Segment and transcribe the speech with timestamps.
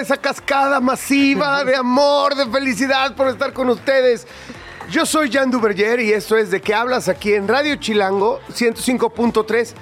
[0.00, 4.26] Esa cascada masiva de amor, de felicidad por estar con ustedes.
[4.90, 9.72] Yo soy Jan Duverger y esto es De qué hablas aquí en Radio Chilango 105.3.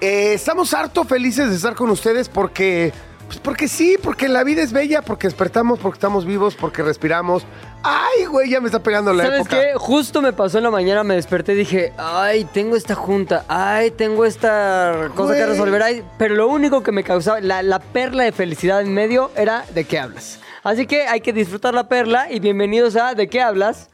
[0.00, 2.92] Eh, estamos harto felices de estar con ustedes porque,
[3.26, 7.44] pues porque sí, porque la vida es bella, porque despertamos, porque estamos vivos, porque respiramos.
[7.82, 9.56] Ay, güey, ya me está pegando la ¿Sabes época.
[9.60, 9.72] qué?
[9.76, 13.90] Justo me pasó en la mañana, me desperté y dije, ay, tengo esta junta, ay,
[13.90, 18.24] tengo esta cosa que resolver, ay, pero lo único que me causaba, la, la perla
[18.24, 20.40] de felicidad en medio era de qué hablas.
[20.62, 23.88] Así que hay que disfrutar la perla y bienvenidos a De qué hablas,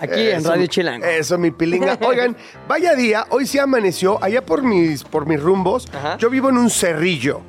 [0.00, 1.06] aquí en Eso, Radio Chilango.
[1.06, 1.98] Eso, mi pilinga.
[2.04, 5.86] Oigan, vaya día, hoy sí amaneció, allá por mis, por mis rumbos.
[5.94, 6.16] Ajá.
[6.18, 7.42] Yo vivo en un cerrillo,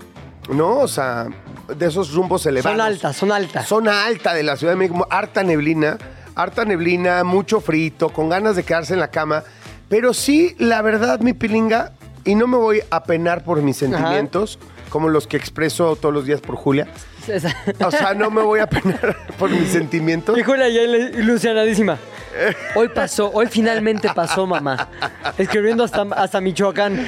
[0.50, 0.78] ¿no?
[0.80, 1.28] O sea,
[1.76, 2.78] de esos rumbos elevados.
[2.78, 3.68] son altas, son altas.
[3.68, 5.98] Zona alta de la Ciudad de México, harta neblina,
[6.36, 9.44] harta neblina, mucho frito, con ganas de quedarse en la cama.
[9.90, 11.94] Pero sí, la verdad, mi pilinga,
[12.26, 14.60] y no me voy a penar por mis sentimientos,
[14.90, 16.88] como los que expreso todos los días por Julia.
[17.28, 20.38] Esa- O sea, no me voy a penar por mis sentimientos.
[20.38, 21.98] Y Julia ya ilu- ilusionadísima.
[22.76, 24.90] Hoy pasó, hoy finalmente pasó, mamá.
[25.38, 27.06] Escribiendo hasta, hasta Michoacán.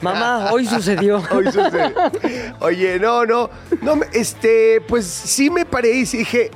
[0.00, 1.22] Mamá, hoy sucedió.
[1.30, 1.94] Hoy sucede.
[2.60, 6.50] Oye, no, no, no, este, pues sí me paré y dije,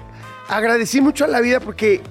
[0.49, 2.03] agradecí mucho a la vida porque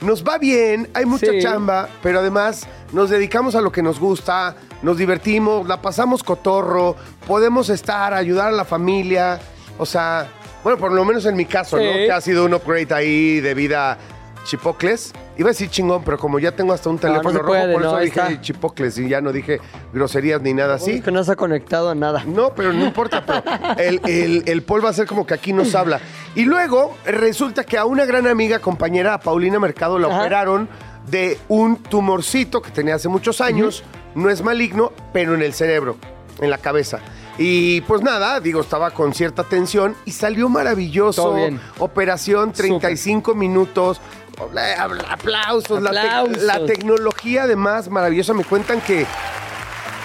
[0.00, 1.40] nos va bien, hay mucha Sí.
[1.42, 6.96] chamba, pero además nos dedicamos a lo que nos gusta, nos divertimos, la pasamos cotorro,
[7.26, 9.38] podemos estar, ayudar a la familia,
[9.78, 10.26] o sea,
[10.64, 11.82] bueno, por lo menos en mi caso, ¿no?
[11.82, 13.98] Que ha sido un upgrade ahí de vida
[14.44, 15.12] chipocles.
[15.40, 17.80] Iba a decir chingón, pero como ya tengo hasta un no teléfono rojo, puede, por
[17.80, 18.40] eso ahí dije está.
[18.42, 19.58] chipocles y ya no dije
[19.90, 20.90] groserías ni nada así.
[20.90, 22.24] Es que no se ha conectado a nada.
[22.26, 23.42] No, pero no importa, pero
[23.78, 25.98] el, el, el Paul va a ser como que aquí nos habla.
[26.34, 30.20] Y luego resulta que a una gran amiga, compañera, a Paulina Mercado, la Ajá.
[30.20, 30.68] operaron
[31.10, 33.82] de un tumorcito que tenía hace muchos años.
[34.14, 35.96] No es maligno, pero en el cerebro,
[36.42, 36.98] en la cabeza.
[37.38, 41.22] Y pues nada, digo, estaba con cierta tensión y salió maravilloso.
[41.22, 41.58] Todo bien.
[41.78, 43.98] Operación 35 minutos.
[45.08, 45.82] Aplausos.
[45.82, 48.34] La, tecnología además maravillosa.
[48.34, 49.06] Me cuentan que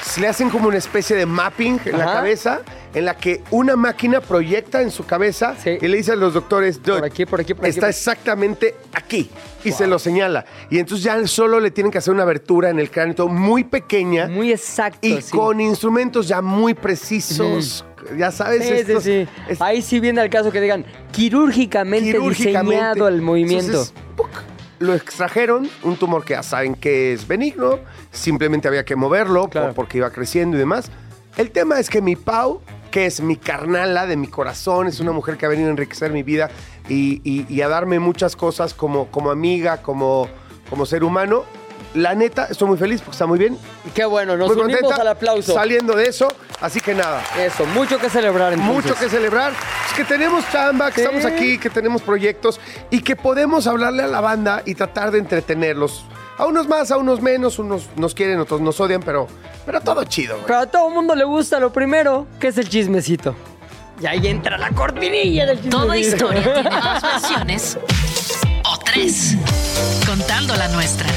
[0.03, 2.61] se le hacen como una especie de mapping en la cabeza,
[2.95, 5.77] en la que una máquina proyecta en su cabeza Sí.
[5.79, 7.89] y le dice a los doctores, "Dude, Por aquí, por aquí, por aquí, está por
[7.89, 7.97] aquí".
[7.97, 9.29] exactamente aquí.
[9.63, 10.45] Y se lo señala.
[10.69, 14.27] Y entonces ya solo le tienen que hacer una abertura en el cráneo muy pequeña
[14.27, 14.99] Muy exacto.
[15.07, 15.31] y sí.
[15.31, 17.83] con instrumentos ya muy precisos.
[18.17, 19.27] Ya sabes, Sí, sí, estos- sí.
[19.49, 22.75] es- Ahí sí viene al caso que digan quirúrgicamente, quirúrgicamente.
[22.75, 23.85] diseñado el movimiento.
[24.79, 27.79] Lo extrajeron, un tumor que ya saben que es benigno,
[28.11, 29.73] simplemente había que moverlo Claro.
[29.73, 30.91] porque iba creciendo y demás.
[31.37, 32.61] El tema es que mi Pau,
[32.95, 36.13] que es mi carnala de mi corazón, es una mujer que ha venido a enriquecer
[36.13, 36.49] mi vida
[36.87, 40.29] y, y- y a darme muchas cosas como, como amiga, como,
[40.69, 41.43] como ser humano.
[41.93, 43.57] La neta, estoy muy feliz porque está muy bien.
[43.93, 45.53] Qué bueno, nos muy unimos contenta, al aplauso.
[45.53, 46.29] Saliendo de eso,
[46.61, 47.21] así que nada.
[47.37, 48.73] Eso, mucho que celebrar entonces.
[48.85, 49.51] Mucho que celebrar.
[49.89, 54.07] Es que tenemos chamba, que estamos aquí, que tenemos proyectos y que podemos hablarle a
[54.07, 56.05] la banda y tratar de entretenerlos.
[56.37, 59.27] A unos más, a unos menos, unos nos quieren, otros nos odian, pero,
[59.65, 60.47] pero todo chido, güey.
[60.47, 63.35] Pero a todo mundo le gusta lo primero, que es el chismecito.
[64.01, 65.77] Y ahí entra la cortinilla del chismecito.
[65.83, 67.77] Toda historia tiene dos versiones
[68.65, 69.35] o tres,
[70.05, 71.07] contando la nuestra.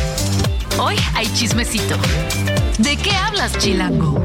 [0.79, 1.97] Hoy hay chismecito.
[2.79, 4.23] ¿De qué hablas, Chilango?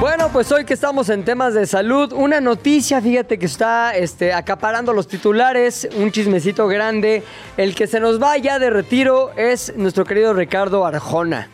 [0.00, 4.32] Bueno, pues hoy que estamos en temas de salud, una noticia, fíjate que está este,
[4.32, 7.22] acaparando los titulares, un chismecito grande.
[7.56, 11.48] El que se nos va ya de retiro es nuestro querido Ricardo Arjona.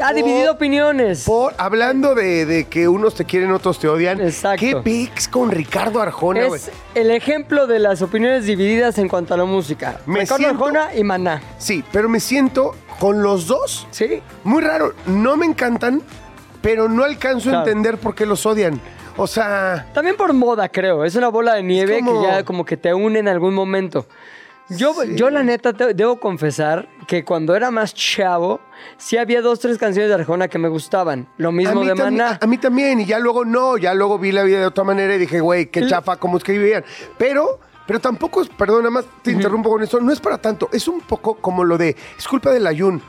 [0.00, 1.24] Ha dividido opiniones.
[1.24, 4.20] Por, hablando de, de que unos te quieren, otros te odian.
[4.20, 4.60] Exacto.
[4.60, 6.60] ¿Qué pics con Ricardo Arjona, güey?
[6.60, 10.00] Es el ejemplo de las opiniones divididas en cuanto a la música.
[10.06, 11.42] Me Ricardo siento- Arjona y Maná.
[11.58, 14.22] Sí, pero me siento con los dos ¿Sí?
[14.44, 14.94] muy raro.
[15.06, 16.00] No me encantan,
[16.62, 18.80] pero no alcanzo a entender por qué los odian.
[19.16, 21.04] O sea, También por moda, creo.
[21.04, 24.06] Es una bola de nieve como- que ya como que te une en algún momento.
[24.70, 25.16] Yo, Sí.
[25.16, 28.60] yo la neta, te- debo confesar que cuando era más chavo,
[28.96, 31.28] sí había dos, tres canciones de Arjona que me gustaban.
[31.36, 32.38] Lo mismo de Maná.
[32.40, 35.14] a mí también, y ya luego no, ya luego vi la vida de otra manera
[35.14, 36.84] y dije, güey, qué chafa, cómo escribían.
[37.18, 40.70] Pero, pero tampoco es, perdón, nada más te interrumpo con esto, no es para tanto,
[40.72, 43.02] es un poco como lo de, es culpa del ayun.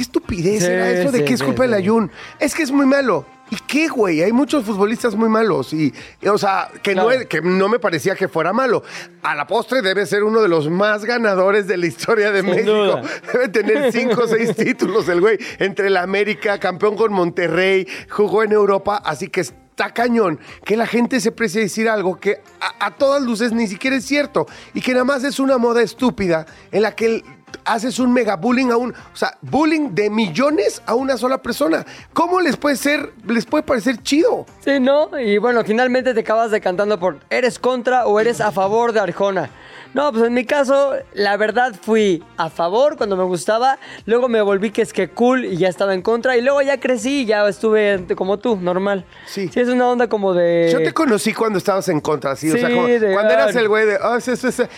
[0.00, 2.10] ¿Qué estupidez Sí, era eso de sí, que es culpa del ayun?
[2.38, 3.26] Es que es muy malo.
[3.50, 4.22] ¿Y qué, güey?
[4.22, 5.74] Hay muchos futbolistas muy malos.
[5.74, 5.92] Y,
[6.22, 7.28] y, o sea, que, no, Claro.
[7.28, 8.82] que no me parecía que fuera malo.
[9.22, 12.50] A la postre debe ser uno de los más ganadores de la historia de Sin
[12.50, 12.70] México.
[12.72, 13.02] duda.
[13.30, 15.36] Debe tener cinco o seis títulos el güey.
[15.58, 19.02] Entre la América, campeón con Monterrey, jugó en Europa.
[19.04, 22.90] Así que está cañón que la gente se precie a decir algo que a, a
[22.96, 24.46] todas luces ni siquiera es cierto.
[24.72, 27.24] Y que nada más es una moda estúpida en la que el-
[27.64, 31.84] haces un mega bullying a un, o sea, bullying de millones a una sola persona.
[32.12, 34.46] ¿Cómo les puede ser, les puede parecer chido?
[34.64, 35.18] Sí, ¿no?
[35.18, 39.50] Y bueno, finalmente te acabas decantando por ¿eres contra o eres a favor de Arjona?
[39.94, 44.40] No, pues en mi caso, la verdad fui a favor cuando me gustaba, luego me
[44.40, 47.26] volví que es que cool y ya estaba en contra, y luego ya crecí y
[47.26, 49.04] ya estuve como tú, normal.
[49.26, 49.48] Sí.
[49.52, 50.68] Sí, es una onda como de...
[50.72, 53.66] Yo te conocí cuando estabas en contra, sí, o sea, como- de- cuando eras el
[53.68, 54.68] güey de, ah, es, es, es,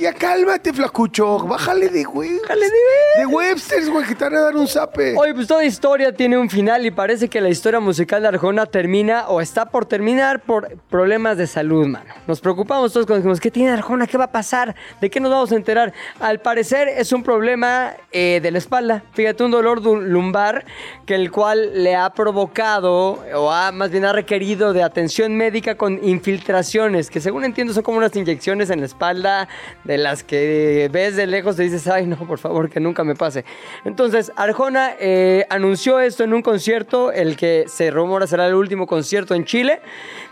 [0.00, 2.38] ya cálmate, flacucho, bájale de güey.
[2.42, 5.14] Bájale de- De Websters, güey, que te van a dar un zape.
[5.16, 8.66] Oye, pues toda historia tiene un final y parece que la historia musical de Arjona
[8.66, 12.12] termina o está por terminar por problemas de salud, mano.
[12.28, 14.06] Nos preocupamos todos cuando dijimos, ¿qué tiene Arjona?
[14.06, 14.51] ¿Qué va a pasar?
[15.00, 15.94] ¿De qué nos vamos a enterar?
[16.20, 19.02] Al parecer es un problema eh, de la espalda.
[19.14, 20.66] Fíjate, un dolor lumbar
[21.06, 25.76] que el cual le ha provocado o ha más bien ha requerido de atención médica
[25.76, 29.48] con infiltraciones, que según entiendo son como unas inyecciones en la espalda
[29.84, 33.14] de las que ves de lejos y dices, ay no, por favor, que nunca me
[33.14, 33.46] pase.
[33.86, 38.86] Entonces, Arjona eh, anunció esto en un concierto, el que se rumora será el último
[38.86, 39.80] concierto en Chile,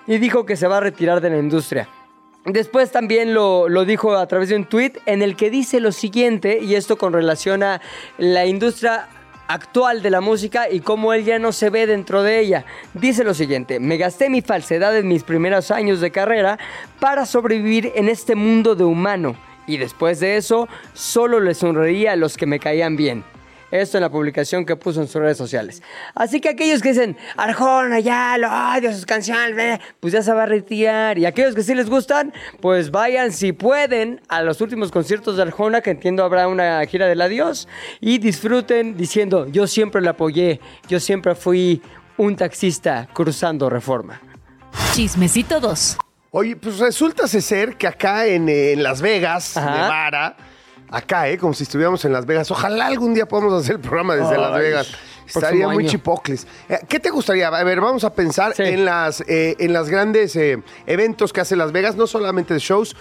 [0.06, 1.88] y dijo que se va a retirar de la industria.
[2.47, 5.93] Después también lo, lo dijo a través de un tweet en el que dice lo
[5.93, 7.81] siguiente, y esto con relación a
[8.19, 9.09] la industria
[9.51, 12.65] actual de la música y cómo él ya no se ve dentro de ella.
[12.95, 16.59] Dice lo siguiente, me gasté mi falsedad en mis primeros años de carrera
[17.01, 19.35] para sobrevivir en este mundo de humano
[19.67, 23.25] y después de eso solo le sonreía a los que me caían bien.
[23.70, 25.82] Esto en la publicación que puso en sus redes sociales.
[26.14, 30.32] Así que aquellos que dicen, Arjona, ya lo odio, sus canciones, bleh", pues ya se
[30.32, 31.19] va a retirar.
[31.19, 35.43] Y aquellos que sí les gustan, pues vayan si pueden a los últimos conciertos de
[35.43, 37.69] Arjona, que entiendo habrá una gira del adiós,
[38.00, 41.82] y disfruten diciendo, yo siempre lo apoyé, yo siempre fui
[42.17, 44.20] un taxista cruzando reforma.
[44.93, 45.99] Chismecito 2.
[46.32, 49.70] Oye, pues resulta ser que acá en, eh, en Las Vegas, Ajá.
[49.82, 50.37] Nevada,
[50.91, 51.39] acá, ¿eh?
[51.39, 52.51] Como si estuviéramos en Las Vegas.
[52.51, 54.89] Ojalá algún día podamos hacer el programa desde Ay, Las Vegas.
[55.27, 55.91] Estaría muy año.
[55.91, 56.47] chipocles.
[56.69, 57.49] Eh, ¿Qué te gustaría?
[57.49, 58.65] A ver, vamos a pensar Sí.
[58.65, 62.59] en, las, eh, en las grandes eh, eventos que hace Las Vegas, no solamente de
[62.61, 62.97] shows,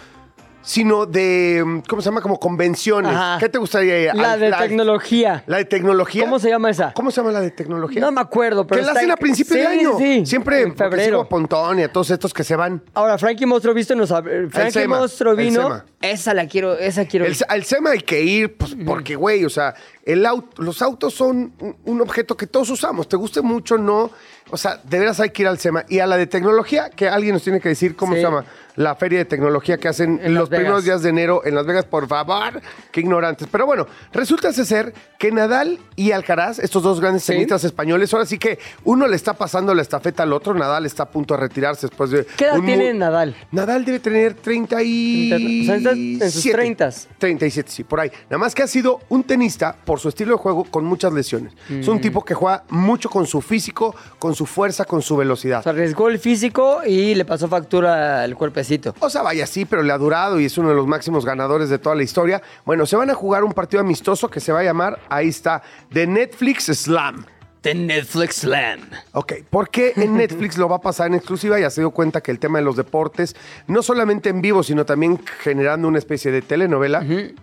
[0.62, 2.22] sino de, mm, ¿cómo se llama?
[2.22, 3.12] Como convenciones.
[3.12, 3.38] Ajá.
[3.40, 4.16] ¿Qué te gustaría ir?
[4.16, 5.44] La Al- de tecnología.
[5.48, 6.24] La de tecnología.
[6.26, 6.94] ¿Cómo se llama esa?
[6.94, 8.02] ¿Cómo se llama la de tecnología?
[8.02, 9.98] No me acuerdo, pero que la hacen en- a principio Sí, de año.
[9.98, 11.22] sí, Siempre en febrero.
[11.22, 12.84] a Pontón y a todos estos que se van.
[12.94, 15.84] Ahora, Frankie Monstruo Visto nos Frankie el vino.
[16.02, 17.26] Esa la quiero, esa quiero.
[17.26, 17.38] El, ir.
[17.48, 19.76] al SEMA hay que ir, pues, porque, güey, o sea,
[20.12, 21.54] el auto, los autos son
[21.86, 23.08] un, objeto que todos usamos.
[23.08, 24.10] Te guste mucho, no.
[24.52, 25.86] O sea, de veras hay que ir al SEMA.
[25.88, 28.20] Y a la de tecnología, que alguien nos tiene que decir cómo Sí.
[28.20, 28.46] se llama.
[28.76, 31.84] La feria de tecnología que hacen En los primeros días de enero en Las Vegas,
[31.86, 32.62] por favor.
[32.94, 33.48] Qué ignorantes.
[33.52, 37.34] Pero bueno, resulta ser que Nadal y Alcaraz, estos dos grandes Sí.
[37.34, 40.54] tenistas españoles, ahora sí que uno le está pasando la estafeta al otro.
[40.54, 42.26] Nadal está a punto de retirarse después de.
[42.38, 43.36] ¿Qué edad un tiene Nadal?
[43.52, 45.34] Nadal debe tener 30 y...
[45.70, 47.08] O sea, en sus 30s.
[47.18, 48.10] 37, sí, por ahí.
[48.30, 51.54] Nada más que ha sido un tenista por su estilo de juego con muchas lesiones.
[51.70, 51.92] Es Mm.
[51.92, 55.62] un tipo que juega mucho con su físico, con su fuerza, con su velocidad.
[55.64, 58.96] Se arriesgó el físico y le pasó factura al cuerpecito.
[59.00, 61.70] O sea, vaya sí, pero le ha durado y es uno de los máximos ganadores
[61.70, 62.42] de toda la historia.
[62.66, 65.62] Bueno, se van a jugar un partido amistoso que se va a llamar, ahí está,
[65.92, 67.26] The Netflix Slam.
[67.62, 68.80] The Netflix Slam.
[69.12, 71.60] Ok, porque en Netflix lo va a pasar en exclusiva.
[71.60, 73.36] Ya se dio cuenta que el tema de los deportes,
[73.68, 77.00] no solamente en vivo, sino también generando una especie de telenovela.
[77.00, 77.36] El, El-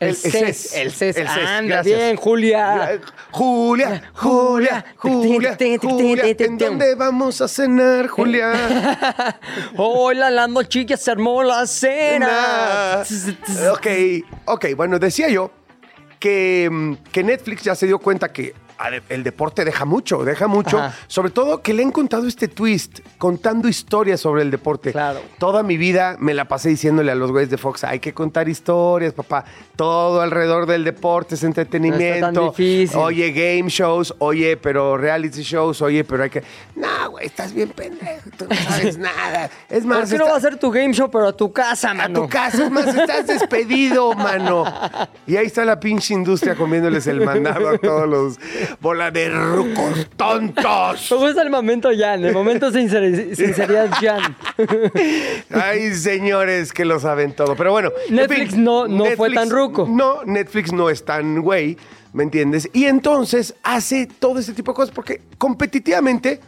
[0.00, 0.74] el CES.
[0.74, 1.16] El CES.
[1.16, 1.98] El CES, Anda gracias.
[1.98, 3.00] bien, Julia.
[3.30, 9.38] Julia, Julia, Julia, Julia, ¿en dónde vamos a cenar, Julia?
[9.76, 13.02] Hola, la noche se armó la cena.
[13.72, 13.86] ok,
[14.46, 15.50] ok, bueno, decía yo
[16.18, 18.54] que, mm, que Netflix ya se dio cuenta que
[19.08, 20.78] el deporte deja mucho, deja mucho.
[20.78, 20.94] Ajá.
[21.06, 24.92] Sobre todo que le han contado este twist, contando historias sobre el deporte.
[24.92, 25.20] Claro.
[25.38, 28.48] Toda mi vida me la pasé diciéndole a los güeyes de Fox, hay que contar
[28.48, 29.44] historias, papá.
[29.76, 32.32] Todo alrededor del deporte es entretenimiento.
[32.32, 32.98] No tan difícil.
[32.98, 36.42] Oye, game shows, oye, pero reality shows, oye, pero hay que...
[36.76, 39.50] No, güey, estás bien pendejo, tú no sabes nada.
[39.68, 41.90] Es más, ¿Por qué no va a ser tu game show, pero a tu casa,
[41.90, 42.22] a mano?
[42.22, 44.64] tu casa, es más, estás despedido, mano.
[45.26, 48.38] Y ahí está la pinche industria comiéndoles el mandado a todos los
[48.80, 51.08] bola de rucos tontos.
[51.10, 54.36] Me gusta el momento Jan, el momento sincer- sinceridad Jan.
[55.50, 57.54] Ay, señores que lo saben todo.
[57.56, 57.90] Pero bueno.
[58.08, 59.86] en Netflix no- no fue tan ruco.
[59.88, 61.76] No, Netflix no es tan güey.
[62.12, 62.70] ¿me entiendes?
[62.72, 66.38] Y entonces hace todo ese tipo de cosas porque competitivamente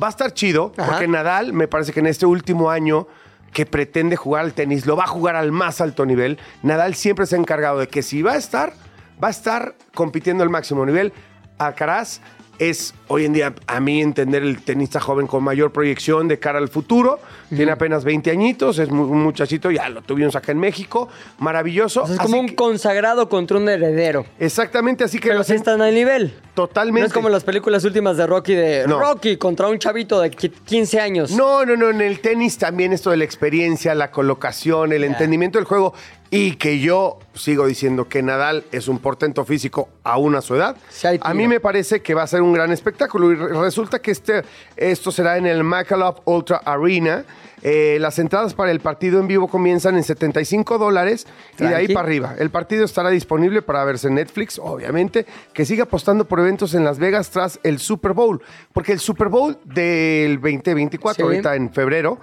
[0.00, 0.90] va a estar chido, Ajá.
[0.90, 3.06] porque Nadal me parece que en este último año
[3.50, 6.38] que pretende jugar al tenis, lo va a jugar al más alto nivel.
[6.62, 8.74] Nadal siempre se ha encargado de que si va a estar,
[9.22, 11.14] va a estar compitiendo al máximo nivel.
[11.58, 12.20] Alcaraz
[12.58, 16.56] es hoy en día, a mí entender, el tenista joven con mayor proyección de cara
[16.58, 17.20] al futuro.
[17.54, 21.06] Tiene apenas 20 añitos, es un muchachito, ya lo tuvimos acá en México.
[21.38, 22.04] Maravilloso.
[22.04, 24.24] O sea, es como un que- consagrado contra un heredero.
[24.38, 26.32] exactamente, así que Pero sí están al nivel.
[26.54, 27.00] totalmente.
[27.00, 28.98] No es como las películas últimas de Rocky de No.
[29.00, 31.32] Rocky contra un chavito de qui- 15 años.
[31.32, 31.90] No, no, no.
[31.90, 35.92] En el tenis también esto de la experiencia, la colocación, el entendimiento del juego.
[36.30, 40.76] Y que yo sigo diciendo que Nadal es un portento físico aún a su edad.
[40.90, 43.30] Sí a mí me parece que va a ser un gran espectáculo.
[43.30, 44.42] Y re- resulta que este,
[44.76, 47.24] esto será en el Michelob Ultra Arena.
[47.62, 51.26] Eh, las entradas para el partido en vivo comienzan en 75 dólares
[51.58, 52.34] y de ahí para arriba.
[52.38, 56.84] El partido estará disponible para verse en Netflix, obviamente, que sigue apostando por eventos en
[56.84, 58.42] Las Vegas tras el Super Bowl.
[58.72, 61.22] Porque el Super Bowl del 2024, Sí.
[61.22, 62.18] ahorita en febrero,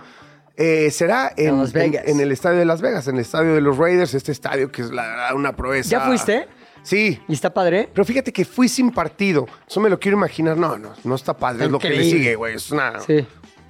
[0.57, 2.03] eh, será en, Las Vegas.
[2.05, 4.71] en- en el estadio de Las Vegas, en el estadio de los Raiders, este estadio
[4.71, 5.89] que es la una proeza.
[5.89, 6.47] ¿Ya fuiste?
[6.83, 7.19] Sí.
[7.27, 7.89] ¿Y está padre?
[7.93, 9.47] Pero fíjate que fui sin partido.
[9.67, 10.57] Eso me lo quiero imaginar.
[10.57, 11.65] No, no, no está padre.
[11.65, 12.55] Es lo que le sigue, güey.
[12.55, 13.25] Es una, Sí.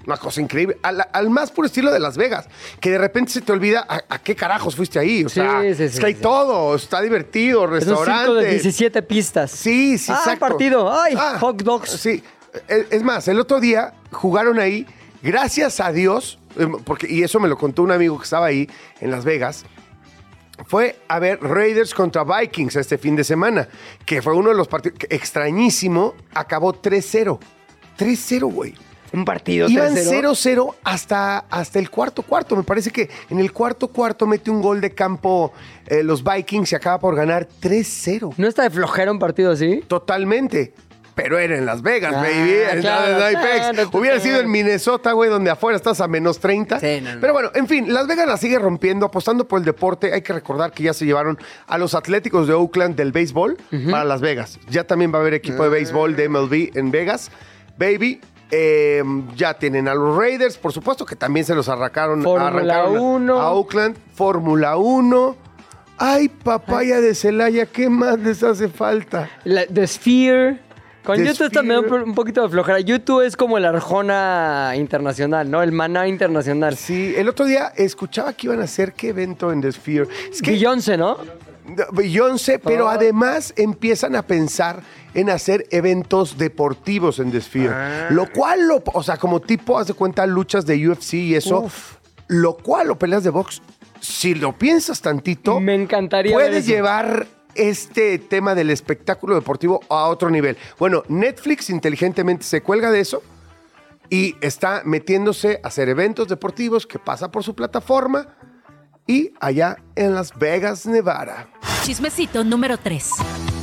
[0.07, 0.77] una cosa increíble.
[0.81, 2.47] Al, al más puro estilo de Las Vegas.
[2.79, 5.23] Que de repente se te olvida a, a qué carajos fuiste ahí.
[5.23, 6.75] O Sí, sea, sí, es sí, que hay todo.
[6.75, 8.19] Está divertido, Es un restaurante.
[8.25, 9.51] circo de 17 pistas.
[9.51, 10.39] Sí, sí, Ah, exacto.
[10.39, 10.91] partido.
[10.91, 11.91] Ay, Ah, hot dogs.
[11.91, 12.23] Sí.
[12.67, 14.87] Es, es más, el otro día jugaron ahí,
[15.21, 16.39] gracias a Dios,
[16.85, 18.69] porque, y eso me lo contó un amigo que estaba ahí
[18.99, 19.65] en Las Vegas,
[20.67, 23.67] fue a ver Raiders contra Vikings este fin de semana,
[24.05, 27.39] que fue uno de los partidos extrañísimo, acabó 3-0.
[27.97, 28.73] 3-0, güey.
[29.13, 30.31] Un partido Iban 3-0.
[30.31, 32.55] 0-0 hasta, hasta el cuarto cuarto.
[32.55, 35.53] Me parece que en el cuarto cuarto mete un gol de campo
[35.85, 38.33] eh, los Vikings y acaba por ganar 3-0.
[38.37, 39.83] ¿No está de flojera un partido así?
[39.87, 40.73] Totalmente.
[41.15, 42.81] Pero era en Las Vegas, Ah, baby.
[42.81, 43.21] claro, No
[43.73, 46.79] claro, Hubiera sido en Minnesota, güey, donde afuera estás a menos 30.
[46.79, 47.21] Sí, no, no.
[47.21, 50.11] Pero bueno, en fin, Las Vegas la sigue rompiendo, apostando por el deporte.
[50.13, 53.57] Hay que recordar que ya se llevaron a los Atléticos de Oakland del béisbol
[53.91, 54.59] para Las Vegas.
[54.69, 57.29] Ya también va a haber equipo de béisbol de MLB en Vegas.
[57.77, 58.19] Baby.
[58.55, 59.01] eh,
[59.35, 63.41] ya tienen a los Raiders, por supuesto que también se los arrancaron, a- 1.
[63.41, 65.35] a Oakland, Fórmula 1.
[65.97, 69.27] Ay, papaya de Celaya, ¿qué más les hace falta?
[69.43, 70.59] La- The Sphere.
[71.03, 72.79] Con The YouTube también un, poquito de flojera.
[72.79, 75.61] YouTube es como el Arjona internacional, ¿no?
[75.61, 76.77] El maná internacional.
[76.77, 80.07] Sí, el otro día escuchaba que iban a hacer qué evento en The Sphere.
[80.31, 81.17] Es que Beyoncé, ¿no?
[81.91, 82.89] Beyoncé, pero Oh.
[82.89, 84.81] además empiezan a pensar
[85.13, 87.69] en hacer eventos deportivos en The Sphere.
[87.73, 88.07] Ah.
[88.09, 91.61] Lo cual, lo, o sea, como tipo, haz de cuenta, luchas de UFC y eso.
[91.61, 91.95] Uf.
[92.27, 93.61] Lo cual, o peleas de box,
[93.99, 96.67] si lo piensas tantito, Me encantaría ver puede eso.
[96.67, 100.57] llevar este tema del espectáculo deportivo a otro nivel.
[100.79, 103.23] Bueno, Netflix inteligentemente se cuelga de eso
[104.09, 108.27] y está metiéndose a hacer eventos deportivos que pasa por su plataforma
[109.07, 111.47] y allá en Las Vegas, Nevada.
[111.83, 113.11] Chismecito número 3.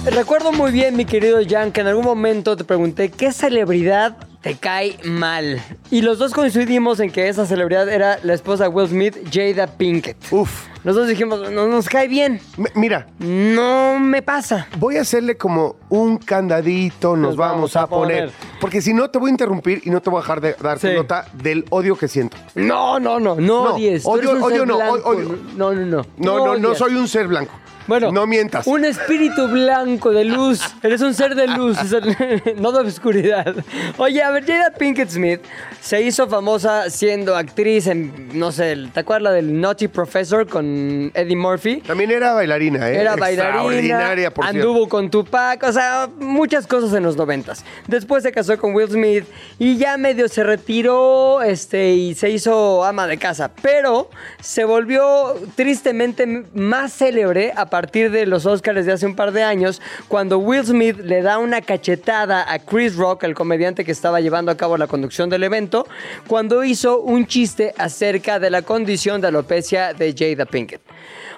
[0.06, 4.54] Recuerdo muy bien, mi querido Jan, que en algún momento te pregunté qué celebridad te
[4.56, 5.60] cae mal.
[5.90, 9.66] Y los dos coincidimos en que esa celebridad era la esposa de Will Smith, Jada
[9.66, 10.16] Pinkett.
[10.30, 12.40] Uf, Nosotros dijimos, no nos cae bien.
[12.56, 14.66] M- mira, No me pasa.
[14.78, 18.28] voy a hacerle como un candadito, nos Nos vamos, vamos a, poner.
[18.30, 18.34] poner.
[18.62, 20.78] Porque si no, te voy a interrumpir y no te voy a dejar de dar
[20.78, 20.88] Sí.
[20.94, 22.38] nota del odio que siento.
[22.54, 24.06] No, no, no, no No, odies.
[24.06, 25.38] Odio- odio no, odio.
[25.54, 26.06] No, no, no.
[26.16, 26.78] No, no, no odias.
[26.78, 27.52] soy un ser blanco.
[27.90, 28.68] Bueno, no mientas.
[28.68, 30.60] Un espíritu blanco de luz.
[30.84, 31.76] Eres un ser de luz,
[32.56, 33.52] no de oscuridad.
[33.96, 35.40] Oye, a ver, Jada Pinkett Smith
[35.80, 41.10] se hizo famosa siendo actriz en, no sé, ¿te acuerdas la del Naughty Professor con
[41.14, 41.80] Eddie Murphy?
[41.80, 43.00] También era bailarina, ¿eh?
[43.00, 44.68] Era bailarina, Extraordinaria, por cierto.
[44.68, 47.64] anduvo con Tupac, o sea, muchas cosas en los noventas.
[47.88, 49.24] Después se casó con Will Smith
[49.58, 53.50] y ya medio se retiró este, y se hizo ama de casa.
[53.60, 59.32] Pero se volvió tristemente más célebre a partir de los Oscars de hace un par
[59.32, 63.92] de años, cuando Will Smith le da una cachetada a Chris Rock, el comediante que
[63.92, 65.86] estaba llevando a cabo la conducción del evento,
[66.26, 70.82] cuando hizo un chiste acerca de la condición de alopecia de Jada Pinkett.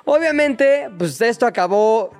[0.04, 2.10] Obviamente, pues esto acabó,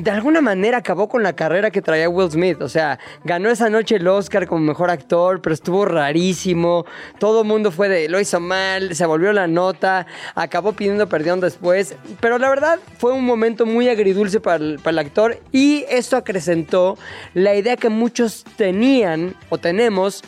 [0.00, 2.62] de alguna manera acabó con la carrera que traía Will Smith.
[2.62, 6.86] O sea, ganó esa noche el Oscar como mejor actor, pero estuvo rarísimo.
[7.18, 10.06] Todo el mundo fue de, lo hizo mal, se volvió la nota,
[10.36, 11.96] acabó pidiendo perdón después.
[12.20, 16.16] Pero la verdad fue un momento muy agridulce para el, para el actor y esto
[16.16, 16.96] acrecentó
[17.34, 20.22] la idea que muchos tenían o tenemos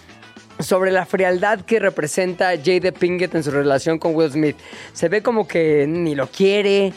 [0.59, 4.57] sobre la frialdad que representa Jada Pinkett en su relación con Will Smith.
[4.93, 6.93] Se ve como que ni lo quiere.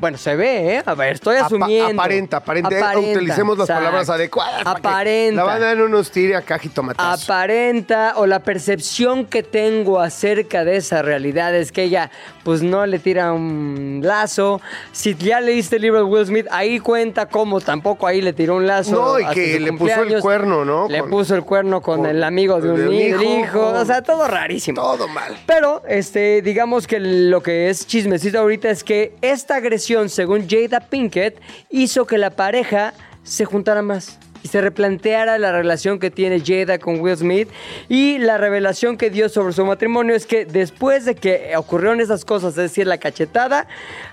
[0.00, 0.82] Bueno, se ve, ¿eh?
[0.86, 2.00] A ver, estoy Apa- asumiendo.
[2.00, 3.84] aparenta, aparenta, Aparenta, utilicemos las exacto.
[3.84, 4.62] palabras adecuadas.
[4.64, 5.36] Aparenta.
[5.36, 7.32] La banda no nos tire a cajitomatazo.
[7.32, 12.10] aparenta o la percepción que tengo acerca de esa realidad es que ella
[12.44, 14.60] pues no le tira un lazo.
[14.92, 18.56] Si ya leíste el libro de Will Smith, ahí cuenta cómo tampoco ahí le tiró
[18.56, 18.92] un lazo.
[18.92, 20.88] No, y que le puso el cuerno, ¿no?
[20.88, 23.22] Le Con- puso el cuerno con, con- el amigo de un, de un hi- hijo,
[23.22, 23.66] hijo.
[23.66, 24.80] O sea, todo rarísimo.
[24.80, 25.36] Todo mal.
[25.44, 30.80] Pero, este, digamos que lo que es chismecito ahorita es que esta agresión, según Jada
[30.80, 31.40] Pinkett,
[31.70, 36.78] hizo que la pareja se juntara más y se replanteara la relación que tiene Jada
[36.78, 37.48] con Will Smith.
[37.88, 42.24] Y la revelación que dio sobre su matrimonio es que después de que ocurrieron esas
[42.24, 43.66] cosas, es decir, la cachetada,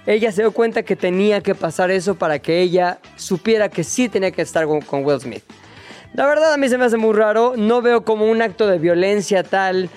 [0.05, 4.09] ella se dio cuenta que tenía que pasar eso para que ella supiera que sí
[4.09, 5.43] tenía que estar con, Will Smith.
[6.13, 8.79] La verdad a mí se me hace muy raro, no veo como un acto de
[8.79, 9.89] violencia tal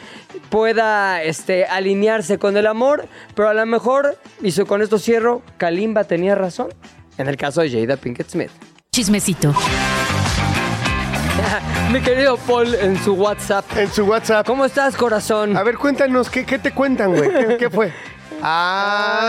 [0.51, 6.05] pueda este, alinearse con el amor, pero a lo mejor, y con esto cierro, Kalimba
[6.05, 6.69] tenía razón,
[7.17, 8.51] en el caso de Jada Pinkett Smith.
[8.93, 9.55] Chismecito.
[11.93, 13.65] Mi querido Paul en su WhatsApp.
[13.77, 14.47] En su WhatsApp.
[14.47, 15.57] ¿Cómo estás, corazón?
[15.57, 17.31] A ver, cuéntanos, ¿qué, qué te cuentan, güey?
[17.31, 17.93] ¿Qué, qué fue?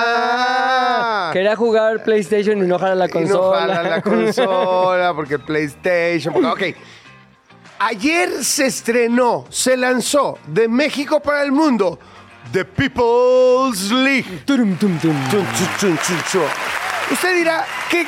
[0.01, 1.29] Ah.
[1.33, 3.39] Quería jugar PlayStation y no jala la Y consola.
[3.41, 6.33] no jala la consola, porque PlayStation.
[6.33, 6.77] porque- ok.
[7.81, 11.97] Ayer se estrenó, se lanzó de México para el mundo
[12.51, 14.41] The People's League.
[14.45, 14.99] Tum, tum.
[17.11, 18.05] Usted dirá, ¿qué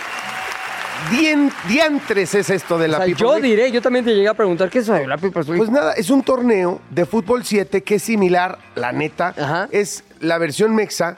[1.09, 3.47] dien- diantres es esto de O la sea, People's yo League?
[3.49, 5.57] diré, yo también te llegué a preguntar qué es eso de la People's League?
[5.59, 9.67] Pues nada, es un torneo de fútbol 7 que es similar, la neta, Ajá.
[9.71, 11.17] es la versión mexa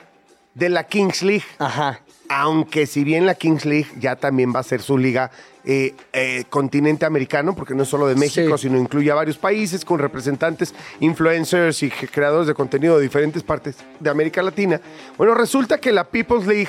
[0.53, 1.43] de la Kings League.
[1.59, 1.99] Ajá.
[2.29, 5.29] Aunque si bien la Kings League ya también va a ser su liga
[5.65, 8.67] eh, eh, continente americano, porque no es solo de México, Sí.
[8.67, 13.77] sino incluye a varios países con representantes, influencers y creadores de contenido de diferentes partes
[13.99, 14.81] de América Latina.
[15.17, 16.67] Bueno, resulta que la People's League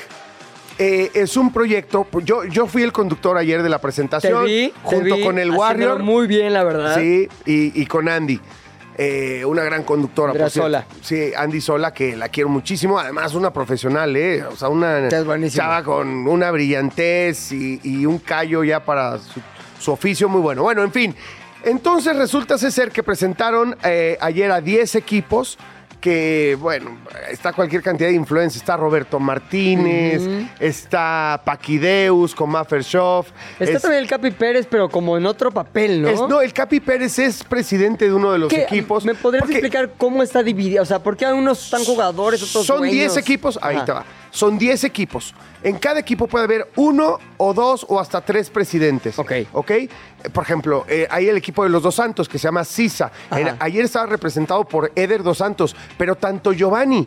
[0.78, 4.72] eh, es un proyecto, yo, yo fui el conductor ayer de la Te presentación, te
[4.82, 6.02] junto vi con el Warrior.
[6.02, 6.96] muy bien, la verdad.
[6.98, 8.40] Sí, y, y con Andy.
[8.96, 10.62] eh, una gran conductora, Andrea por.
[10.62, 10.86] Sola.
[11.00, 12.98] Sí, Andy Sola, que la quiero muchísimo.
[12.98, 14.44] Además, una profesional, ¿eh?
[14.44, 15.08] O sea, una
[15.48, 19.40] chava con una brillantez y, y un callo ya para su,
[19.80, 20.62] su oficio muy bueno.
[20.62, 21.14] Bueno, en fin.
[21.64, 25.58] Entonces, resulta ser que presentaron eh, ayer a 10 equipos
[26.08, 26.98] que, bueno,
[27.30, 28.58] está cualquier cantidad de influencia.
[28.58, 30.20] Está Roberto Martínez,
[30.60, 33.28] está Paquideus con Maffershoff.
[33.58, 36.08] Está es- también el Capi Pérez, pero como en otro papel, ¿no?
[36.08, 38.64] es- no, el Capi Pérez es presidente de uno de los ¿Qué?
[38.64, 39.06] equipos.
[39.06, 40.82] ¿Me podrías porque explicar cómo está dividido?
[40.82, 42.96] O sea, ¿por qué unos están jugadores, otros Son dueños?
[42.98, 43.84] 10 equipos, ahí Ajá.
[43.86, 44.04] te va.
[44.34, 45.32] Son 10 equipos.
[45.62, 49.16] En cada equipo puede haber uno o dos o hasta tres presidentes.
[49.16, 49.30] Ok.
[49.52, 49.70] ¿Ok?
[50.32, 52.64] Por ejemplo, eh, hay el equipo de los Dos Santos que se llama.
[53.30, 57.06] En- ayer estaba representado por Eder Dos Santos, pero tanto Giovanni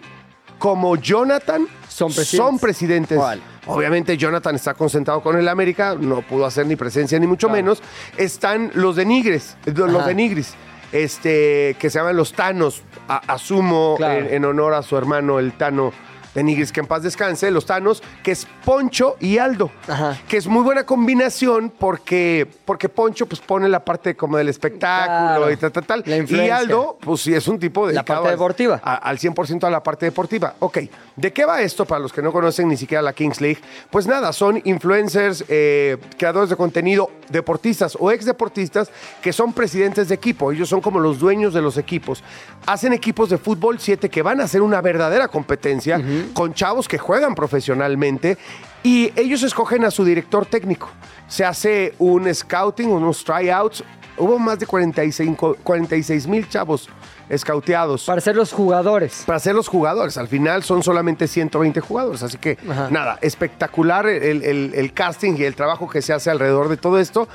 [0.58, 2.62] como Jonathan Son presidentes.
[2.62, 3.18] presidentes.
[3.18, 3.42] Órale.
[3.66, 7.62] Obviamente Jonathan está concentrado con el América, no pudo hacer ni presencia ni mucho Claro.
[7.62, 7.84] menos.
[8.16, 10.08] Están los de Nigres, los Ajá.
[10.08, 10.54] de Nigris,
[10.94, 12.84] este, que se llaman los Tanos.
[13.10, 14.20] A- asumo Claro.
[14.28, 15.92] en, en honor a su hermano el Tano
[16.38, 19.72] de Nigris, que en paz descanse, los Tanos, que es Poncho y Aldo.
[19.88, 20.16] Ajá.
[20.28, 25.18] Que es muy buena combinación porque, porque Poncho pues pone la parte como del espectáculo
[25.48, 25.52] Claro.
[25.52, 26.04] y tal, tal, tal.
[26.06, 26.50] La Y.
[26.52, 28.80] Aldo, pues sí, es un tipo de La parte deportiva.
[28.84, 30.54] a- al 100% a la parte deportiva.
[30.60, 30.78] Ok,
[31.18, 33.60] ¿de qué va esto para los que no conocen ni siquiera la Kings League?
[33.90, 38.90] Pues nada, son influencers, eh, creadores de contenido, deportistas o ex deportistas
[39.22, 40.52] que son presidentes de equipo.
[40.52, 42.24] Ellos son como los dueños de los equipos.
[42.66, 46.02] Hacen equipos de fútbol 7 que van a hacer una verdadera competencia
[46.34, 48.38] con chavos que juegan profesionalmente
[48.84, 50.90] y ellos escogen a su director técnico.
[51.28, 53.84] Se hace un scouting, unos tryouts.
[54.18, 56.90] Hubo más de 45 46 mil chavos
[57.36, 59.24] scouteados Para ser los jugadores.
[59.26, 60.18] para ser los jugadores.
[60.18, 62.24] Al final son solamente 120 jugadores.
[62.24, 62.88] Así que Ajá.
[62.92, 67.00] nada, espectacular el, el- el casting y el trabajo que se hace alrededor de todo
[67.00, 67.28] esto.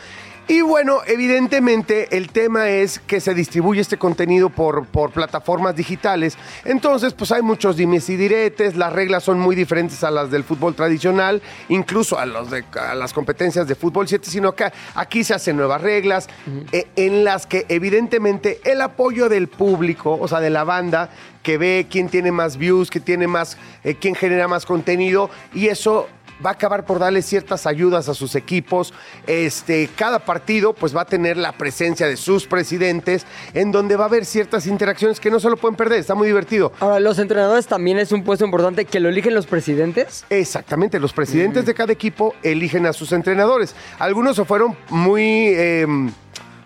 [0.49, 6.37] Y bueno, evidentemente el tema es que se distribuye este contenido por, por plataformas digitales.
[6.65, 10.43] Entonces, pues hay muchos dimes y diretes, las reglas son muy diferentes a las del
[10.43, 15.23] fútbol tradicional, incluso a, los de, a las competencias de fútbol 7, sino que aquí
[15.23, 16.29] se hacen nuevas reglas
[16.73, 21.11] eh, en las que evidentemente el apoyo del público, o sea, de la banda,
[21.43, 25.69] que ve quién tiene más views, quién tiene más, eh, quién genera más contenido, y
[25.69, 26.09] eso
[26.45, 28.93] va a acabar por darle ciertas ayudas a sus equipos.
[29.27, 34.05] Este, cada partido pues va a tener la presencia de sus presidentes, en donde va
[34.05, 36.01] a haber ciertas interacciones que no se lo pueden perder.
[36.01, 36.73] Está muy divertido.
[36.81, 40.25] Ahora, los entrenadores también es un puesto importante que lo eligen los presidentes.
[40.31, 43.75] Exactamente, los presidentes de cada equipo eligen a sus entrenadores.
[43.99, 45.87] Algunos se fueron muy eh,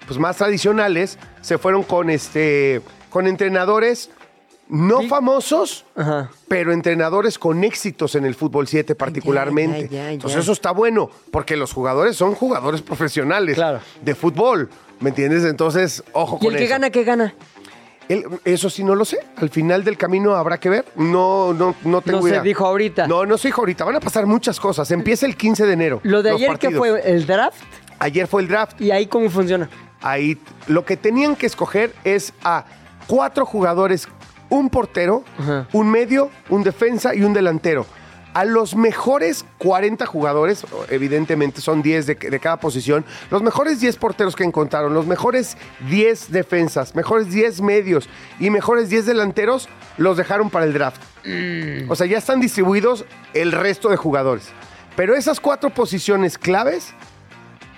[0.06, 4.10] pues más tradicionales, se fueron con este con entrenadores
[4.68, 6.30] no famosos, Ajá.
[6.48, 9.82] pero entrenadores con éxitos en el fútbol 7 particularmente.
[9.82, 10.12] ya, ya, ya.
[10.12, 13.80] Entonces eso está bueno, porque los jugadores son jugadores profesionales Claro.
[14.02, 14.68] de fútbol,
[15.00, 15.44] ¿me entiendes?
[15.44, 17.34] Entonces, ojo ¿Y con el que gana, qué gana?
[18.08, 19.18] El- eso sí no lo sé.
[19.36, 20.84] Al final del camino habrá que ver.
[20.94, 23.08] No, no, no tengo No se dijo ahorita.
[23.08, 23.84] No, no se dijo ahorita.
[23.84, 24.88] Van a pasar muchas cosas.
[24.92, 26.00] Empieza el 15 de enero.
[26.04, 26.78] Lo de ayer, ¿qué partidos.
[26.78, 27.10] fue?
[27.10, 27.58] ¿El draft?
[27.98, 28.80] Ayer fue el draft.
[28.80, 29.68] ¿Y ahí cómo funciona?
[30.02, 32.64] Ahí lo que tenían que escoger es a
[33.08, 34.06] cuatro jugadores,
[34.48, 35.68] un portero, Ajá.
[35.72, 37.86] un medio, un defensa y un delantero.
[38.34, 43.96] A los mejores 40 jugadores, evidentemente son 10 de, de cada posición, los mejores 10
[43.96, 45.56] porteros que encontraron, los mejores
[45.88, 51.00] 10 defensas, mejores 10 medios y mejores 10 delanteros, los dejaron para el draft.
[51.88, 54.50] O sea, ya están distribuidos el resto de jugadores.
[54.96, 56.92] Pero esas cuatro posiciones claves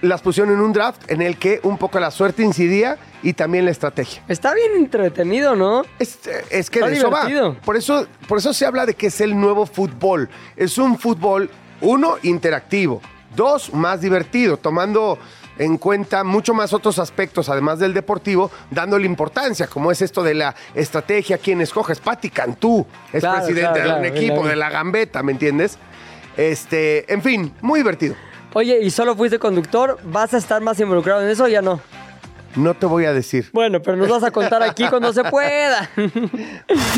[0.02, 3.64] las pusieron en un draft en el que un poco la suerte incidía y también
[3.64, 4.22] la estrategia.
[4.28, 5.82] Está bien entretenido, ¿no?
[5.98, 6.18] Es,
[6.50, 7.54] es que Está de eso divertido.
[7.54, 7.60] va.
[7.60, 10.28] Por eso, por eso se habla de que es el nuevo fútbol.
[10.56, 11.50] Es un fútbol,
[11.80, 13.00] uno, interactivo.
[13.34, 15.18] Dos, más divertido, tomando
[15.58, 20.34] en cuenta mucho más otros aspectos, además del deportivo, dándole importancia, como es esto de
[20.34, 21.98] la estrategia, quién escoges.
[21.98, 25.76] Pati Cantú es Claro, presidente claro, de un equipo, de la gambeta, ¿me entiendes?
[26.36, 28.14] Este, en fin, muy divertido.
[28.54, 29.98] Oye, ¿y solo fuiste conductor?
[30.04, 31.80] ¿Vas a estar más involucrado en eso o ya no?
[32.56, 33.48] No te voy a decir.
[33.52, 35.88] Bueno, pero nos vas a contar aquí cuando se pueda.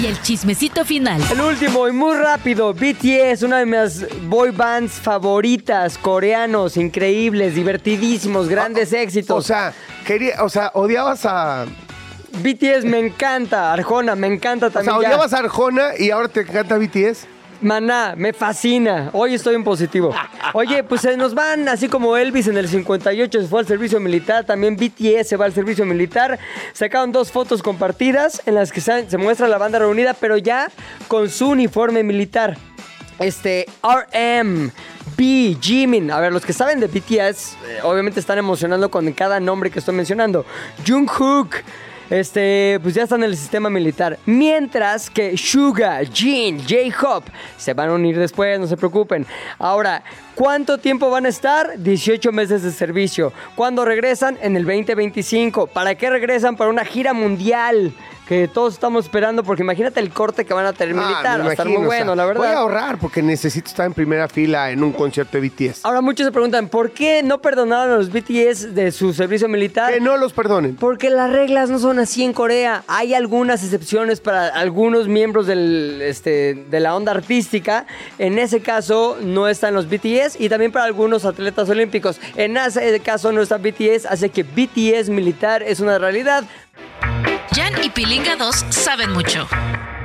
[0.01, 1.21] Y el chismecito final.
[1.31, 8.49] El último y muy rápido, BTS, una de mis boy bands favoritas, coreanos, increíbles, divertidísimos,
[8.49, 9.37] grandes éxitos.
[9.37, 9.73] O sea,
[10.07, 11.67] quería, o sea, odiabas a.
[12.33, 15.03] BTS me encanta, Arjona me encanta O sea, también.
[15.03, 15.09] ya.
[15.09, 17.27] odiabas a Arjona y ahora te encanta BTS.
[17.63, 19.11] Maná, me fascina.
[19.13, 20.15] Hoy estoy en positivo.
[20.55, 24.01] Oye, pues se nos van, así como Elvis en el 58 se fue al servicio
[24.01, 26.39] militar, también BTS se va al servicio militar.
[26.73, 30.71] Sacaron dos fotos compartidas en las que se, muestra la banda reunida, pero ya
[31.09, 32.57] con su uniforme militar.
[33.19, 34.71] Este, RM,
[35.19, 36.11] B, Jimin.
[36.11, 39.81] A ver, los que saben de BTS, eh, obviamente están emocionando con cada nombre que
[39.81, 40.47] estoy mencionando.
[40.87, 41.57] Jungkook.
[42.11, 44.19] Este, pues ya están en el sistema militar.
[44.27, 49.25] Mientras que Suga, Jin, J-Hope se van a unir después, no se preocupen.
[49.59, 50.03] Ahora,
[50.41, 51.75] ¿cuánto tiempo van a estar?
[51.77, 53.31] 18 meses de servicio.
[53.57, 54.39] ¿Cuándo regresan?
[54.41, 55.67] En el 2025.
[55.67, 56.57] ¿Para qué regresan?
[56.57, 57.93] Para una gira mundial
[58.31, 61.27] que todos estamos esperando, porque imagínate el corte que van a tener militar.
[61.27, 62.41] Ah, me Va a estar muy imagino, o sea, bueno, la verdad.
[62.43, 65.85] Voy a ahorrar porque necesito estar en primera fila en un concierto de BTS.
[65.85, 69.93] Ahora muchos se preguntan, ¿por qué no perdonaron a los BTS de su servicio militar?
[69.93, 70.77] Que no los perdonen.
[70.77, 72.85] Porque las reglas no son así en Corea.
[72.87, 77.85] Hay algunas excepciones para algunos miembros del, este, de la onda artística.
[78.19, 82.21] En ese caso no están los BTS y también para algunos atletas olímpicos.
[82.37, 86.45] En ese caso no está BTS, así que BTS militar es una realidad.
[87.53, 89.49] Jan y Pilinga 2 saben mucho,